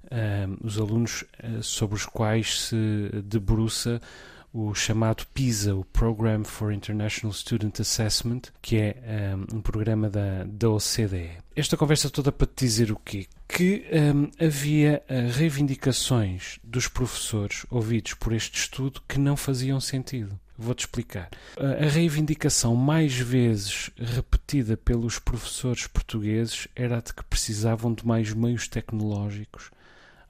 uh, 0.05 0.57
os 0.63 0.79
alunos 0.79 1.25
uh, 1.43 1.63
sobre 1.63 1.97
os 1.97 2.07
quais 2.07 2.69
se 2.69 3.11
debruça 3.25 4.01
o 4.53 4.73
chamado 4.73 5.27
PISA, 5.35 5.75
o 5.75 5.85
Program 5.85 6.45
for 6.45 6.73
International 6.73 7.33
Student 7.33 7.81
Assessment, 7.81 8.43
que 8.63 8.77
é 8.77 9.35
um, 9.35 9.57
um 9.57 9.61
programa 9.61 10.09
da, 10.09 10.45
da 10.47 10.71
OCDE. 10.71 11.39
Esta 11.57 11.77
conversa 11.77 12.09
toda 12.09 12.31
para 12.31 12.47
te 12.47 12.65
dizer 12.65 12.93
o 12.93 12.97
quê? 12.97 13.27
Que 13.49 13.85
um, 13.93 14.31
havia 14.45 15.03
reivindicações 15.09 16.61
dos 16.63 16.87
professores 16.87 17.67
ouvidos 17.69 18.15
por 18.15 18.33
este 18.33 18.57
estudo 18.57 19.03
que 19.09 19.19
não 19.19 19.37
faziam 19.37 19.81
sentido. 19.81 20.39
Vou-te 20.57 20.81
explicar. 20.81 21.31
A 21.57 21.87
reivindicação 21.89 22.77
mais 22.77 23.15
vezes 23.15 23.91
repetida 23.97 24.77
pelos 24.77 25.19
professores 25.19 25.87
portugueses 25.87 26.69
era 26.77 27.01
de 27.01 27.13
que 27.13 27.25
precisavam 27.25 27.93
de 27.93 28.07
mais 28.07 28.33
meios 28.33 28.69
tecnológicos 28.69 29.71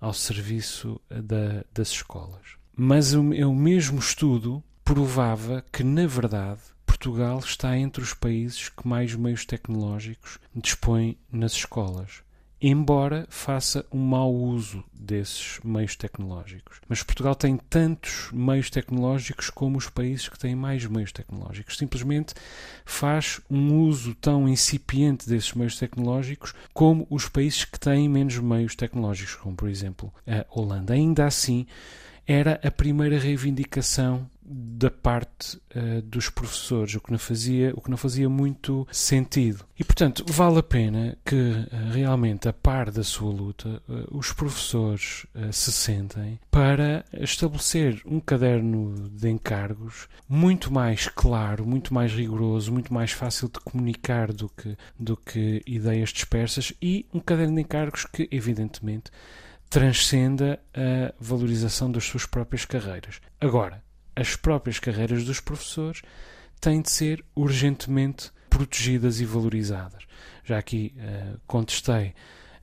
ao 0.00 0.12
serviço 0.12 1.00
da, 1.10 1.64
das 1.72 1.88
escolas. 1.88 2.56
Mas 2.76 3.14
o, 3.14 3.20
o 3.20 3.54
mesmo 3.54 3.98
estudo 3.98 4.62
provava 4.84 5.64
que, 5.72 5.82
na 5.84 6.06
verdade, 6.06 6.60
Portugal 6.84 7.38
está 7.38 7.76
entre 7.76 8.02
os 8.02 8.14
países 8.14 8.68
que 8.68 8.86
mais 8.86 9.14
meios 9.14 9.44
tecnológicos 9.44 10.38
dispõem 10.54 11.18
nas 11.30 11.52
escolas, 11.52 12.22
embora 12.60 13.26
faça 13.28 13.84
um 13.92 13.98
mau 13.98 14.32
uso 14.32 14.82
desses 14.92 15.60
meios 15.62 15.96
tecnológicos. 15.96 16.80
Mas 16.88 17.02
Portugal 17.02 17.34
tem 17.34 17.56
tantos 17.56 18.30
meios 18.32 18.70
tecnológicos 18.70 19.50
como 19.50 19.76
os 19.76 19.88
países 19.88 20.28
que 20.28 20.38
têm 20.38 20.54
mais 20.54 20.86
meios 20.86 21.12
tecnológicos. 21.12 21.76
Simplesmente 21.76 22.34
faz 22.84 23.40
um 23.50 23.80
uso 23.80 24.14
tão 24.14 24.48
incipiente 24.48 25.28
desses 25.28 25.52
meios 25.52 25.78
tecnológicos 25.78 26.54
como 26.72 27.06
os 27.10 27.28
países 27.28 27.64
que 27.64 27.78
têm 27.78 28.08
menos 28.08 28.38
meios 28.38 28.74
tecnológicos, 28.74 29.34
como 29.36 29.54
por 29.54 29.68
exemplo 29.68 30.12
a 30.26 30.46
Holanda. 30.48 30.94
Ainda 30.94 31.26
assim, 31.26 31.66
era 32.26 32.60
a 32.62 32.70
primeira 32.70 33.18
reivindicação 33.18 34.28
da 34.46 34.90
parte 34.90 35.56
uh, 35.74 36.02
dos 36.02 36.28
professores, 36.28 36.94
o 36.94 37.00
que, 37.00 37.10
não 37.10 37.18
fazia, 37.18 37.72
o 37.74 37.80
que 37.80 37.90
não 37.90 37.96
fazia 37.96 38.28
muito 38.28 38.86
sentido. 38.92 39.64
E, 39.78 39.82
portanto, 39.82 40.24
vale 40.28 40.58
a 40.58 40.62
pena 40.62 41.16
que 41.24 41.34
uh, 41.34 41.66
realmente, 41.92 42.46
a 42.46 42.52
par 42.52 42.90
da 42.90 43.02
sua 43.02 43.32
luta, 43.32 43.82
uh, 43.88 44.16
os 44.16 44.32
professores 44.32 45.26
se 45.50 45.72
sentem 45.72 46.38
para 46.50 47.04
estabelecer 47.14 48.02
um 48.04 48.20
caderno 48.20 49.08
de 49.08 49.30
encargos 49.30 50.08
muito 50.28 50.72
mais 50.72 51.08
claro, 51.08 51.66
muito 51.66 51.94
mais 51.94 52.12
rigoroso, 52.12 52.70
muito 52.70 52.92
mais 52.92 53.12
fácil 53.12 53.48
de 53.48 53.58
comunicar 53.60 54.32
do 54.32 54.48
que, 54.48 54.76
do 54.98 55.16
que 55.16 55.62
ideias 55.66 56.10
dispersas 56.10 56.72
e 56.82 57.06
um 57.14 57.20
caderno 57.20 57.54
de 57.54 57.62
encargos 57.62 58.04
que, 58.04 58.28
evidentemente, 58.30 59.10
transcenda 59.74 60.60
a 60.72 61.12
valorização 61.18 61.90
das 61.90 62.04
suas 62.04 62.24
próprias 62.24 62.64
carreiras. 62.64 63.20
Agora, 63.40 63.82
as 64.14 64.36
próprias 64.36 64.78
carreiras 64.78 65.24
dos 65.24 65.40
professores 65.40 66.00
têm 66.60 66.80
de 66.80 66.92
ser 66.92 67.24
urgentemente 67.34 68.30
protegidas 68.48 69.18
e 69.18 69.24
valorizadas. 69.24 70.04
Já 70.44 70.58
aqui 70.58 70.94
uh, 70.96 71.40
contestei 71.44 72.14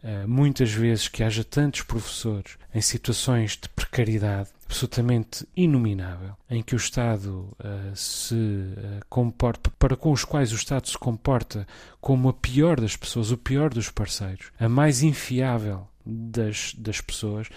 uh, 0.02 0.26
muitas 0.26 0.72
vezes 0.72 1.10
que 1.10 1.22
haja 1.22 1.44
tantos 1.44 1.82
professores 1.82 2.58
em 2.74 2.80
situações 2.80 3.58
de 3.62 3.68
precariedade 3.68 4.48
absolutamente 4.66 5.46
inominável, 5.54 6.38
em 6.50 6.64
que 6.64 6.76
o 6.76 6.78
Estado 6.78 7.50
uh, 7.60 7.94
se 7.94 8.74
comporta, 9.10 9.70
para 9.78 9.98
com 9.98 10.14
os 10.14 10.24
quais 10.24 10.54
o 10.54 10.56
Estado 10.56 10.88
se 10.88 10.98
comporta 10.98 11.68
como 12.00 12.30
a 12.30 12.34
pior 12.34 12.80
das 12.80 12.96
pessoas, 12.96 13.32
o 13.32 13.38
pior 13.38 13.70
dos 13.70 13.90
parceiros, 13.90 14.50
a 14.58 14.70
mais 14.70 15.04
infiável 15.04 15.91
das, 16.06 16.74
das 16.76 17.02
pessoas, 17.02 17.48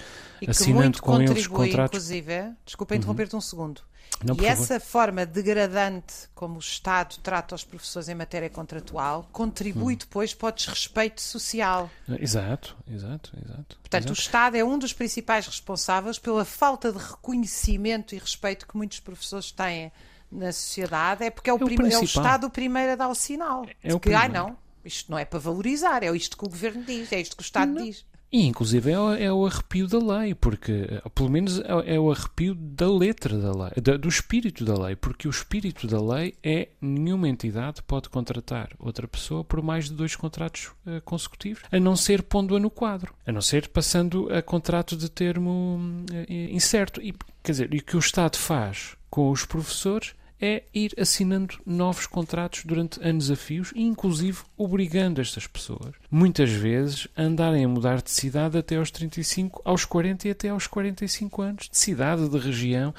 e 0.41 0.51
assinando 0.51 1.01
com 1.01 1.21
eles 1.21 1.47
contratos. 1.47 1.97
Inclusive, 1.97 2.33
é? 2.33 2.53
desculpa 2.65 2.97
interromper-te 2.97 3.35
uhum. 3.35 3.39
um 3.39 3.43
segundo. 3.43 3.83
Não, 4.23 4.37
e 4.41 4.47
essa 4.47 4.79
forma 4.79 5.27
degradante 5.27 6.29
como 6.35 6.57
o 6.57 6.59
Estado 6.59 7.17
trata 7.23 7.55
os 7.55 7.65
professores 7.65 8.09
em 8.09 8.15
matéria 8.15 8.49
contratual 8.49 9.29
contribui 9.33 9.95
hum. 9.95 9.99
depois 9.99 10.33
para 10.33 10.49
o 10.49 10.53
desrespeito 10.53 11.21
social. 11.21 11.91
Exato, 12.21 12.77
exato, 12.89 13.33
exato. 13.45 13.77
Portanto, 13.81 14.05
exato. 14.05 14.13
o 14.13 14.15
Estado 14.15 14.57
é 14.57 14.65
um 14.65 14.79
dos 14.79 14.93
principais 14.93 15.47
responsáveis 15.47 16.19
pela 16.19 16.45
falta 16.45 16.93
de 16.93 16.99
reconhecimento 16.99 18.15
e 18.15 18.19
respeito 18.19 18.67
que 18.67 18.77
muitos 18.77 19.01
professores 19.01 19.51
têm 19.51 19.93
na 20.31 20.53
sociedade. 20.53 21.25
É 21.25 21.31
porque 21.31 21.51
é 21.51 21.53
o, 21.53 21.59
é 21.59 21.65
o, 21.65 21.67
prim... 21.67 21.91
é 21.91 21.99
o 21.99 22.05
Estado 22.05 22.47
o 22.47 22.51
primeiro 22.51 22.93
a 22.93 22.97
dar 22.97 23.09
o 23.09 23.15
sinal 23.15 23.67
é 23.83 23.89
de 23.89 23.99
que, 23.99 24.15
ai 24.15 24.29
não, 24.29 24.57
isto 24.85 25.11
não 25.11 25.19
é 25.19 25.25
para 25.25 25.39
valorizar, 25.39 26.03
é 26.03 26.15
isto 26.17 26.37
que 26.37 26.45
o 26.45 26.49
Governo 26.49 26.85
diz, 26.85 27.13
é 27.13 27.21
isto 27.21 27.37
que 27.37 27.43
o 27.43 27.45
Estado 27.45 27.73
não. 27.73 27.83
diz. 27.83 28.07
E 28.35 28.47
inclusive 28.47 28.91
é, 28.91 29.27
é, 29.27 29.33
o 29.33 29.47
arrepio 29.47 29.87
da 29.87 30.19
lei, 30.19 30.35
porque 30.35 30.89
eh, 30.91 31.09
pelo 31.15 31.31
menos 31.31 31.61
é, 31.61 31.95
é 31.95 32.01
o 32.01 32.11
arrepio 32.11 32.57
da 32.57 32.93
letra 32.93 33.39
da 33.39 33.53
lei, 33.53 33.71
da, 33.81 33.97
do 33.97 34.09
espírito 34.09 34.65
da 34.65 34.75
lei, 34.77 34.97
porque 34.97 35.29
o 35.29 35.31
espírito 35.31 35.87
da 35.87 36.03
lei 36.03 36.35
é 36.43 36.71
nenhuma 36.81 37.29
entidade 37.29 37.81
pode 37.85 38.09
contratar 38.09 38.71
outra 38.77 39.07
pessoa 39.07 39.45
por 39.45 39.63
mais 39.63 39.85
de 39.85 39.95
dois 39.95 40.17
contratos 40.17 40.73
uh, 40.85 41.01
consecutivos, 41.05 41.63
a 41.71 41.79
não 41.79 41.95
ser 41.95 42.25
pondo-a 42.25 42.59
no 42.59 42.71
quadro, 42.71 43.15
a 43.25 43.31
não 43.31 43.41
ser 43.41 43.69
passando 43.69 44.29
a 44.35 44.43
contrato 44.43 44.97
de 44.97 45.09
termo 45.09 45.79
uh, 46.11 46.33
incerto. 46.51 47.01
E, 47.01 47.15
quer 47.41 47.53
dizer, 47.53 47.73
e 47.73 47.79
o 47.79 47.85
que 47.85 47.97
o 47.97 48.01
Estado 48.01 48.37
faz 48.37 48.97
com 49.09 49.31
os 49.31 49.45
professores 49.45 50.13
é 50.41 50.65
ir 50.75 50.93
assinando 50.99 51.59
novos 51.65 52.07
contratos 52.07 52.65
durante 52.65 53.03
anos 53.03 53.31
a 53.31 53.37
fios 53.37 53.73
e, 53.75 53.83
inclusive, 53.83 54.39
obrigando 54.57 55.21
estas 55.21 55.47
pessoas, 55.47 55.95
muitas 56.11 56.51
vezes, 56.51 57.09
a 57.17 57.23
andarem 57.23 57.65
a 57.65 57.69
mudar 57.69 58.03
de 58.03 58.11
cidade 58.11 58.59
até 58.59 58.77
aos 58.77 58.91
35, 58.91 59.63
aos 59.65 59.85
40 59.85 60.29
e 60.29 60.31
até 60.31 60.49
aos 60.49 60.67
45 60.67 61.43
anos, 61.43 61.69
de 61.69 61.79
cidade, 61.79 62.29
de 62.29 62.39
região, 62.39 62.95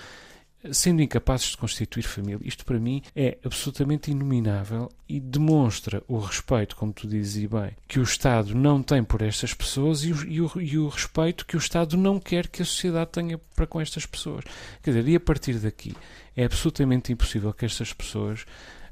sendo 0.72 1.02
incapazes 1.02 1.48
de 1.48 1.58
constituir 1.58 2.04
família. 2.04 2.40
Isto 2.44 2.66
para 2.66 2.80
mim 2.80 3.02
é 3.16 3.38
absolutamente 3.44 4.12
inominável 4.12 4.92
e 5.08 5.20
demonstra 5.20 6.04
o 6.08 6.18
respeito, 6.18 6.76
como 6.76 6.94
tu 6.94 7.08
dizes 7.08 7.46
bem, 7.46 7.72
que 7.88 8.00
o 8.00 8.04
Estado 8.04 8.56
não 8.56 8.82
tem 8.82 9.04
por 9.04 9.22
estas 9.22 9.54
pessoas 9.54 10.04
e 10.04 10.12
o, 10.12 10.24
e, 10.28 10.42
o, 10.42 10.52
e 10.62 10.78
o, 10.78 10.88
respeito 10.88 11.46
que 11.46 11.56
o 11.56 11.60
Estado 11.60 11.98
não 11.98 12.20
quer 12.20 12.48
que 12.48 12.62
a 12.62 12.66
sociedade 12.66 13.12
tenha 13.12 13.38
para 13.56 13.68
com 13.68 13.80
estas 13.80 14.06
pessoas. 14.06 14.44
Quer 14.82 14.92
dizer, 14.92 15.08
e 15.08 15.16
a 15.16 15.20
partir 15.20 15.60
daqui 15.60 15.96
é 16.36 16.46
absolutamente 16.46 17.12
impossível 17.12 17.54
que 17.54 17.66
estas 17.66 17.94
pessoas 17.94 18.46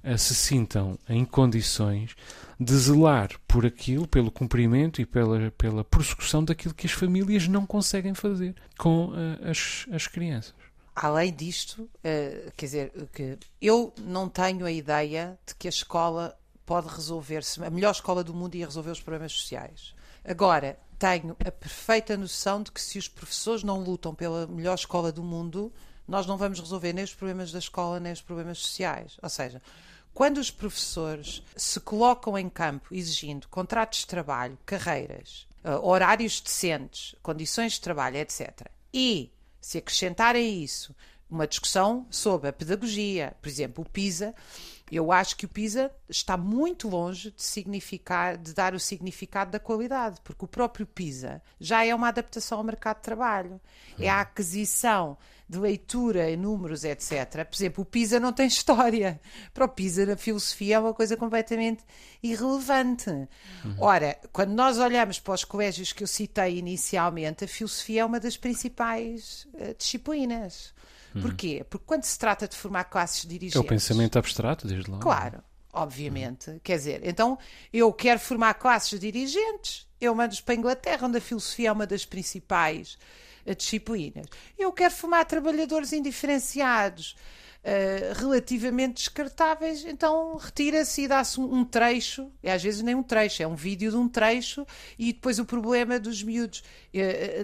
uh, 0.03 0.17
se 0.17 0.35
sintam 0.35 0.97
em 1.09 1.25
condições 1.25 2.15
de 2.59 2.73
zelar 2.75 3.29
por 3.47 3.65
aquilo, 3.65 4.07
pelo 4.07 4.31
cumprimento 4.31 5.01
e 5.01 5.05
pela, 5.05 5.51
pela 5.51 5.83
prossecução 5.83 6.43
daquilo 6.43 6.73
que 6.73 6.85
as 6.85 6.93
famílias 6.93 7.47
não 7.47 7.65
conseguem 7.65 8.13
fazer 8.13 8.55
com 8.77 9.07
uh, 9.07 9.49
as, 9.49 9.85
as 9.91 10.07
crianças. 10.07 10.53
Além 10.95 11.33
disto, 11.33 11.83
uh, 11.83 12.51
quer 12.55 12.65
dizer, 12.65 12.91
que 13.11 13.37
eu 13.61 13.93
não 13.97 14.29
tenho 14.29 14.65
a 14.65 14.71
ideia 14.71 15.37
de 15.45 15.55
que 15.55 15.67
a 15.67 15.69
escola 15.69 16.37
pode 16.65 16.87
resolver-se, 16.87 17.63
a 17.63 17.69
melhor 17.69 17.91
escola 17.91 18.23
do 18.23 18.33
mundo 18.33 18.55
ia 18.55 18.65
resolver 18.65 18.91
os 18.91 19.01
problemas 19.01 19.31
sociais. 19.33 19.93
Agora, 20.23 20.77
tenho 20.97 21.35
a 21.45 21.51
perfeita 21.51 22.15
noção 22.15 22.63
de 22.63 22.71
que 22.71 22.81
se 22.81 22.97
os 22.97 23.07
professores 23.07 23.63
não 23.63 23.83
lutam 23.83 24.15
pela 24.15 24.47
melhor 24.47 24.75
escola 24.75 25.11
do 25.11 25.23
mundo, 25.23 25.73
nós 26.07 26.25
não 26.25 26.37
vamos 26.37 26.59
resolver 26.59 26.93
nem 26.93 27.03
os 27.03 27.13
problemas 27.13 27.51
da 27.51 27.59
escola, 27.59 27.99
nem 27.99 28.13
os 28.13 28.21
problemas 28.21 28.59
sociais. 28.59 29.17
Ou 29.21 29.29
seja, 29.29 29.61
quando 30.13 30.37
os 30.37 30.51
professores 30.51 31.43
se 31.55 31.79
colocam 31.79 32.37
em 32.37 32.49
campo 32.49 32.93
exigindo 32.93 33.47
contratos 33.47 33.99
de 33.99 34.07
trabalho, 34.07 34.57
carreiras, 34.65 35.47
uh, 35.65 35.85
horários 35.85 36.39
decentes, 36.39 37.15
condições 37.21 37.73
de 37.73 37.81
trabalho, 37.81 38.17
etc., 38.17 38.67
e 38.93 39.31
se 39.63 39.77
acrescentarem 39.77 40.45
a 40.45 40.63
isso 40.63 40.93
uma 41.29 41.47
discussão 41.47 42.05
sobre 42.11 42.49
a 42.49 42.53
pedagogia, 42.53 43.35
por 43.41 43.49
exemplo, 43.49 43.83
o 43.83 43.89
PISA, 43.89 44.35
eu 44.91 45.11
acho 45.11 45.35
que 45.35 45.45
o 45.45 45.49
PISA 45.49 45.89
está 46.07 46.37
muito 46.37 46.87
longe 46.87 47.31
de 47.31 47.41
significar, 47.41 48.37
de 48.37 48.53
dar 48.53 48.75
o 48.75 48.79
significado 48.79 49.49
da 49.49 49.59
qualidade, 49.59 50.19
porque 50.23 50.45
o 50.45 50.47
próprio 50.47 50.85
PISA 50.85 51.41
já 51.59 51.83
é 51.83 51.95
uma 51.95 52.09
adaptação 52.09 52.59
ao 52.59 52.63
mercado 52.63 52.97
de 52.97 53.03
trabalho, 53.03 53.59
é 53.97 54.07
a 54.07 54.21
aquisição 54.21 55.17
de 55.53 55.59
leitura 55.59 56.29
em 56.29 56.35
números, 56.35 56.83
etc. 56.83 57.45
Por 57.45 57.55
exemplo, 57.55 57.83
o 57.83 57.85
PISA 57.85 58.19
não 58.19 58.33
tem 58.33 58.47
história. 58.47 59.19
Para 59.53 59.65
o 59.65 59.69
PISA, 59.69 60.11
a 60.11 60.17
filosofia 60.17 60.75
é 60.75 60.79
uma 60.79 60.93
coisa 60.93 61.15
completamente 61.15 61.83
irrelevante. 62.21 63.09
Uhum. 63.09 63.75
Ora, 63.77 64.17
quando 64.31 64.51
nós 64.51 64.77
olhamos 64.79 65.19
para 65.19 65.33
os 65.33 65.43
colégios 65.43 65.93
que 65.93 66.03
eu 66.03 66.07
citei 66.07 66.57
inicialmente, 66.57 67.45
a 67.45 67.47
filosofia 67.47 68.01
é 68.01 68.05
uma 68.05 68.19
das 68.19 68.35
principais 68.35 69.47
uh, 69.53 69.75
disciplinas. 69.77 70.73
Uhum. 71.13 71.21
Porquê? 71.21 71.65
Porque 71.69 71.85
quando 71.85 72.03
se 72.03 72.17
trata 72.17 72.47
de 72.47 72.55
formar 72.55 72.85
classes 72.85 73.27
dirigentes. 73.27 73.55
É 73.55 73.59
o 73.59 73.63
pensamento 73.63 74.17
abstrato, 74.17 74.67
desde 74.67 74.89
logo. 74.89 75.01
Claro, 75.01 75.43
obviamente. 75.71 76.49
Uhum. 76.49 76.59
Quer 76.63 76.77
dizer, 76.77 77.01
então 77.03 77.37
eu 77.71 77.93
quero 77.93 78.19
formar 78.19 78.55
classes 78.55 78.99
dirigentes, 78.99 79.87
eu 80.01 80.15
mando-os 80.15 80.41
para 80.41 80.55
a 80.55 80.57
Inglaterra, 80.57 81.07
onde 81.07 81.17
a 81.17 81.21
filosofia 81.21 81.69
é 81.69 81.71
uma 81.71 81.85
das 81.85 82.05
principais 82.05 82.97
disciplinas. 83.55 84.27
Eu 84.57 84.71
quero 84.71 84.93
formar 84.93 85.25
trabalhadores 85.25 85.93
indiferenciados. 85.93 87.15
Uh, 87.65 88.19
relativamente 88.19 88.95
descartáveis, 88.95 89.85
então 89.85 90.35
retira-se 90.35 91.03
e 91.03 91.07
dá-se 91.07 91.39
um, 91.39 91.59
um, 91.59 91.63
trecho, 91.63 92.29
e 92.43 92.49
às 92.49 92.61
vezes 92.61 92.81
nem 92.81 92.93
um 92.93 93.01
trecho, 93.01 93.41
é 93.41 93.47
um 93.47 93.55
vídeo 93.55 93.89
de 93.89 93.95
um 93.95 94.09
trecho, 94.09 94.67
e 94.99 95.13
depois 95.13 95.39
o 95.39 95.45
problema 95.45 95.97
dos 95.97 96.21
miúdos 96.21 96.61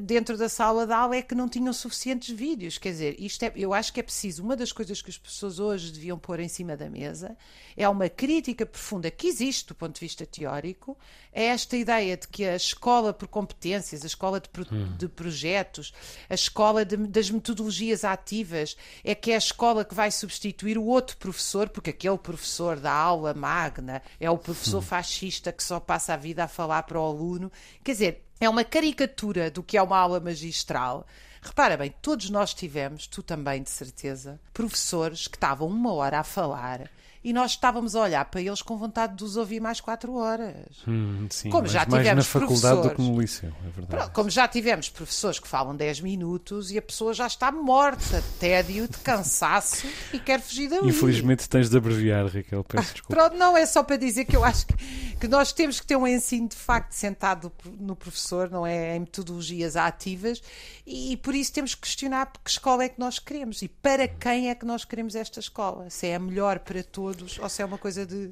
dentro 0.03 0.37
da 0.37 0.47
sala 0.47 0.85
de 0.85 0.93
aula 0.93 1.15
é 1.15 1.21
que 1.21 1.33
não 1.33 1.49
tinham 1.49 1.73
suficientes 1.73 2.35
vídeos. 2.35 2.77
Quer 2.77 2.91
dizer, 2.91 3.15
isto 3.19 3.43
é, 3.43 3.51
eu 3.55 3.73
acho 3.73 3.91
que 3.91 3.99
é 3.99 4.03
preciso, 4.03 4.43
uma 4.43 4.55
das 4.55 4.71
coisas 4.71 5.01
que 5.01 5.09
as 5.09 5.17
pessoas 5.17 5.59
hoje 5.59 5.91
deviam 5.91 6.19
pôr 6.19 6.39
em 6.39 6.47
cima 6.47 6.77
da 6.77 6.89
mesa 6.89 7.35
é 7.75 7.87
uma 7.89 8.09
crítica 8.09 8.65
profunda 8.65 9.09
que 9.09 9.27
existe 9.27 9.67
do 9.67 9.75
ponto 9.75 9.95
de 9.95 10.01
vista 10.01 10.25
teórico, 10.25 10.97
é 11.33 11.45
esta 11.45 11.75
ideia 11.75 12.17
de 12.17 12.27
que 12.27 12.45
a 12.45 12.55
escola 12.55 13.13
por 13.13 13.27
competências, 13.27 14.03
a 14.03 14.07
escola 14.07 14.39
de, 14.39 14.49
pro, 14.49 14.67
hum. 14.71 14.95
de 14.97 15.07
projetos, 15.07 15.93
a 16.29 16.33
escola 16.33 16.85
de, 16.85 16.97
das 16.97 17.31
metodologias 17.31 18.03
ativas, 18.03 18.75
é 19.03 19.15
que 19.15 19.31
é 19.31 19.35
a 19.35 19.37
escola 19.39 19.83
que 19.85 19.95
vai 19.95 20.11
substituir 20.11 20.77
o 20.77 20.85
outro 20.85 21.17
professor, 21.17 21.69
porque 21.69 21.89
aquele 21.89 22.17
professor 22.17 22.79
da 22.79 22.91
aula 22.91 23.33
magna 23.33 24.01
é 24.19 24.29
o 24.29 24.37
professor 24.37 24.79
hum. 24.79 24.81
fascista 24.81 25.51
que 25.51 25.63
só 25.63 25.79
passa 25.79 26.13
a 26.13 26.17
vida 26.17 26.43
a 26.43 26.47
falar 26.47 26.83
para 26.83 26.99
o 26.99 27.05
aluno. 27.05 27.51
Quer 27.83 27.91
dizer, 27.93 28.28
é 28.39 28.47
uma 28.49 28.63
caricatura 28.63 29.51
do 29.51 29.61
que 29.61 29.77
é 29.77 29.81
uma 29.81 29.97
aula 29.97 30.19
magistral. 30.19 31.05
Repara 31.41 31.77
bem, 31.77 31.93
todos 32.01 32.29
nós 32.29 32.53
tivemos, 32.53 33.07
tu 33.07 33.23
também 33.23 33.63
de 33.63 33.69
certeza, 33.69 34.39
professores 34.53 35.27
que 35.27 35.37
estavam 35.37 35.67
uma 35.67 35.93
hora 35.93 36.19
a 36.19 36.23
falar 36.23 36.89
e 37.21 37.33
nós 37.33 37.51
estávamos 37.51 37.95
a 37.97 38.01
olhar 38.01 38.23
para 38.25 38.41
eles 38.41 38.61
com 38.61 38.77
vontade 38.77 39.15
de 39.17 39.23
os 39.25 39.35
ouvir 39.35 39.59
mais 39.59 39.81
quatro 39.81 40.15
horas. 40.15 40.55
Hum, 40.87 41.27
sim, 41.29 41.49
Como 41.49 41.67
já 41.67 41.85
mais 41.85 42.01
tivemos 42.01 42.25
na 42.25 42.39
faculdade 42.39 42.75
do 42.75 42.81
que 42.89 42.95
professores. 42.95 43.15
no 43.15 43.21
liceu, 43.21 43.49
é 43.49 43.69
verdade. 43.69 43.87
Pronto, 43.87 44.11
Como 44.13 44.29
já 44.29 44.47
tivemos 44.47 44.89
professores 44.89 45.37
que 45.37 45.47
falam 45.47 45.75
10 45.75 45.99
minutos 45.99 46.71
e 46.71 46.77
a 46.77 46.81
pessoa 46.81 47.13
já 47.13 47.27
está 47.27 47.51
morta 47.51 48.21
de 48.21 48.27
tédio, 48.39 48.87
de 48.87 48.97
cansaço 48.99 49.85
e 50.13 50.19
quer 50.19 50.39
fugir 50.39 50.69
dali. 50.69 50.87
Infelizmente 50.87 51.49
tens 51.49 51.69
de 51.69 51.77
abreviar, 51.77 52.25
Raquel, 52.25 52.63
peço 52.63 52.93
desculpa. 52.95 53.15
Pronto, 53.21 53.37
não 53.37 53.57
é 53.57 53.65
só 53.65 53.83
para 53.83 53.97
dizer 53.97 54.23
que 54.23 54.37
eu 54.37 54.45
acho 54.45 54.65
que, 54.67 54.75
que 55.19 55.27
nós 55.27 55.51
temos 55.51 55.81
que 55.81 55.87
ter 55.87 55.97
um 55.97 56.07
ensino 56.07 56.47
de 56.47 56.55
facto 56.55 56.93
sentado 56.93 57.51
no 57.77 57.97
professor, 57.97 58.49
não 58.49 58.65
é 58.65 58.95
em 58.95 59.01
metodologias 59.01 59.75
ativas, 59.75 60.41
e, 60.87 61.17
por 61.29 61.35
isso 61.35 61.53
temos 61.53 61.75
que 61.75 61.81
questionar 61.81 62.31
que 62.43 62.49
escola 62.49 62.85
é 62.85 62.89
que 62.89 62.99
nós 62.99 63.19
queremos 63.19 63.61
e 63.61 63.67
para 63.67 64.07
quem 64.07 64.49
é 64.49 64.55
que 64.55 64.65
nós 64.65 64.83
queremos 64.83 65.13
esta 65.13 65.39
escola. 65.39 65.87
Se 65.87 66.07
é 66.07 66.15
a 66.15 66.19
melhor 66.19 66.57
para 66.57 66.81
todos 66.81 67.37
ou 67.37 67.47
se 67.47 67.61
é 67.61 67.65
uma 67.65 67.77
coisa 67.77 68.03
de. 68.03 68.31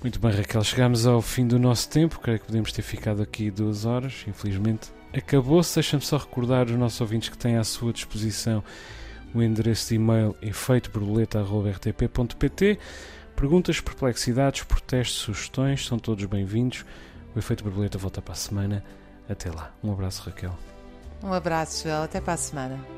Muito 0.00 0.18
bem, 0.18 0.30
Raquel, 0.30 0.64
chegámos 0.64 1.06
ao 1.06 1.20
fim 1.20 1.46
do 1.46 1.58
nosso 1.58 1.90
tempo. 1.90 2.18
Creio 2.18 2.40
que 2.40 2.46
podemos 2.46 2.72
ter 2.72 2.80
ficado 2.80 3.20
aqui 3.20 3.50
duas 3.50 3.84
horas. 3.84 4.24
Infelizmente, 4.26 4.90
acabou-se. 5.12 5.74
Deixa-me 5.74 6.02
só 6.02 6.16
recordar 6.16 6.64
os 6.64 6.72
nossos 6.72 6.98
ouvintes 7.02 7.28
que 7.28 7.36
têm 7.36 7.58
à 7.58 7.64
sua 7.64 7.92
disposição 7.92 8.64
o 9.34 9.42
endereço 9.42 9.90
de 9.90 9.96
e-mail 9.96 10.34
efeitoborboleta.rtp.pt. 10.40 12.78
Perguntas, 13.36 13.78
perplexidades, 13.78 14.62
protestos, 14.62 15.18
sugestões 15.18 15.84
são 15.84 15.98
todos 15.98 16.24
bem-vindos. 16.24 16.82
O 17.34 17.38
Efeito 17.38 17.62
Borboleta 17.62 17.98
volta 17.98 18.22
para 18.22 18.32
a 18.32 18.36
semana. 18.36 18.82
Até 19.28 19.50
lá. 19.50 19.74
Um 19.84 19.92
abraço, 19.92 20.22
Raquel. 20.22 20.56
Um 21.22 21.32
abraço, 21.32 21.84
Joel. 21.84 22.02
Até 22.04 22.20
para 22.20 22.34
a 22.34 22.36
semana. 22.36 22.96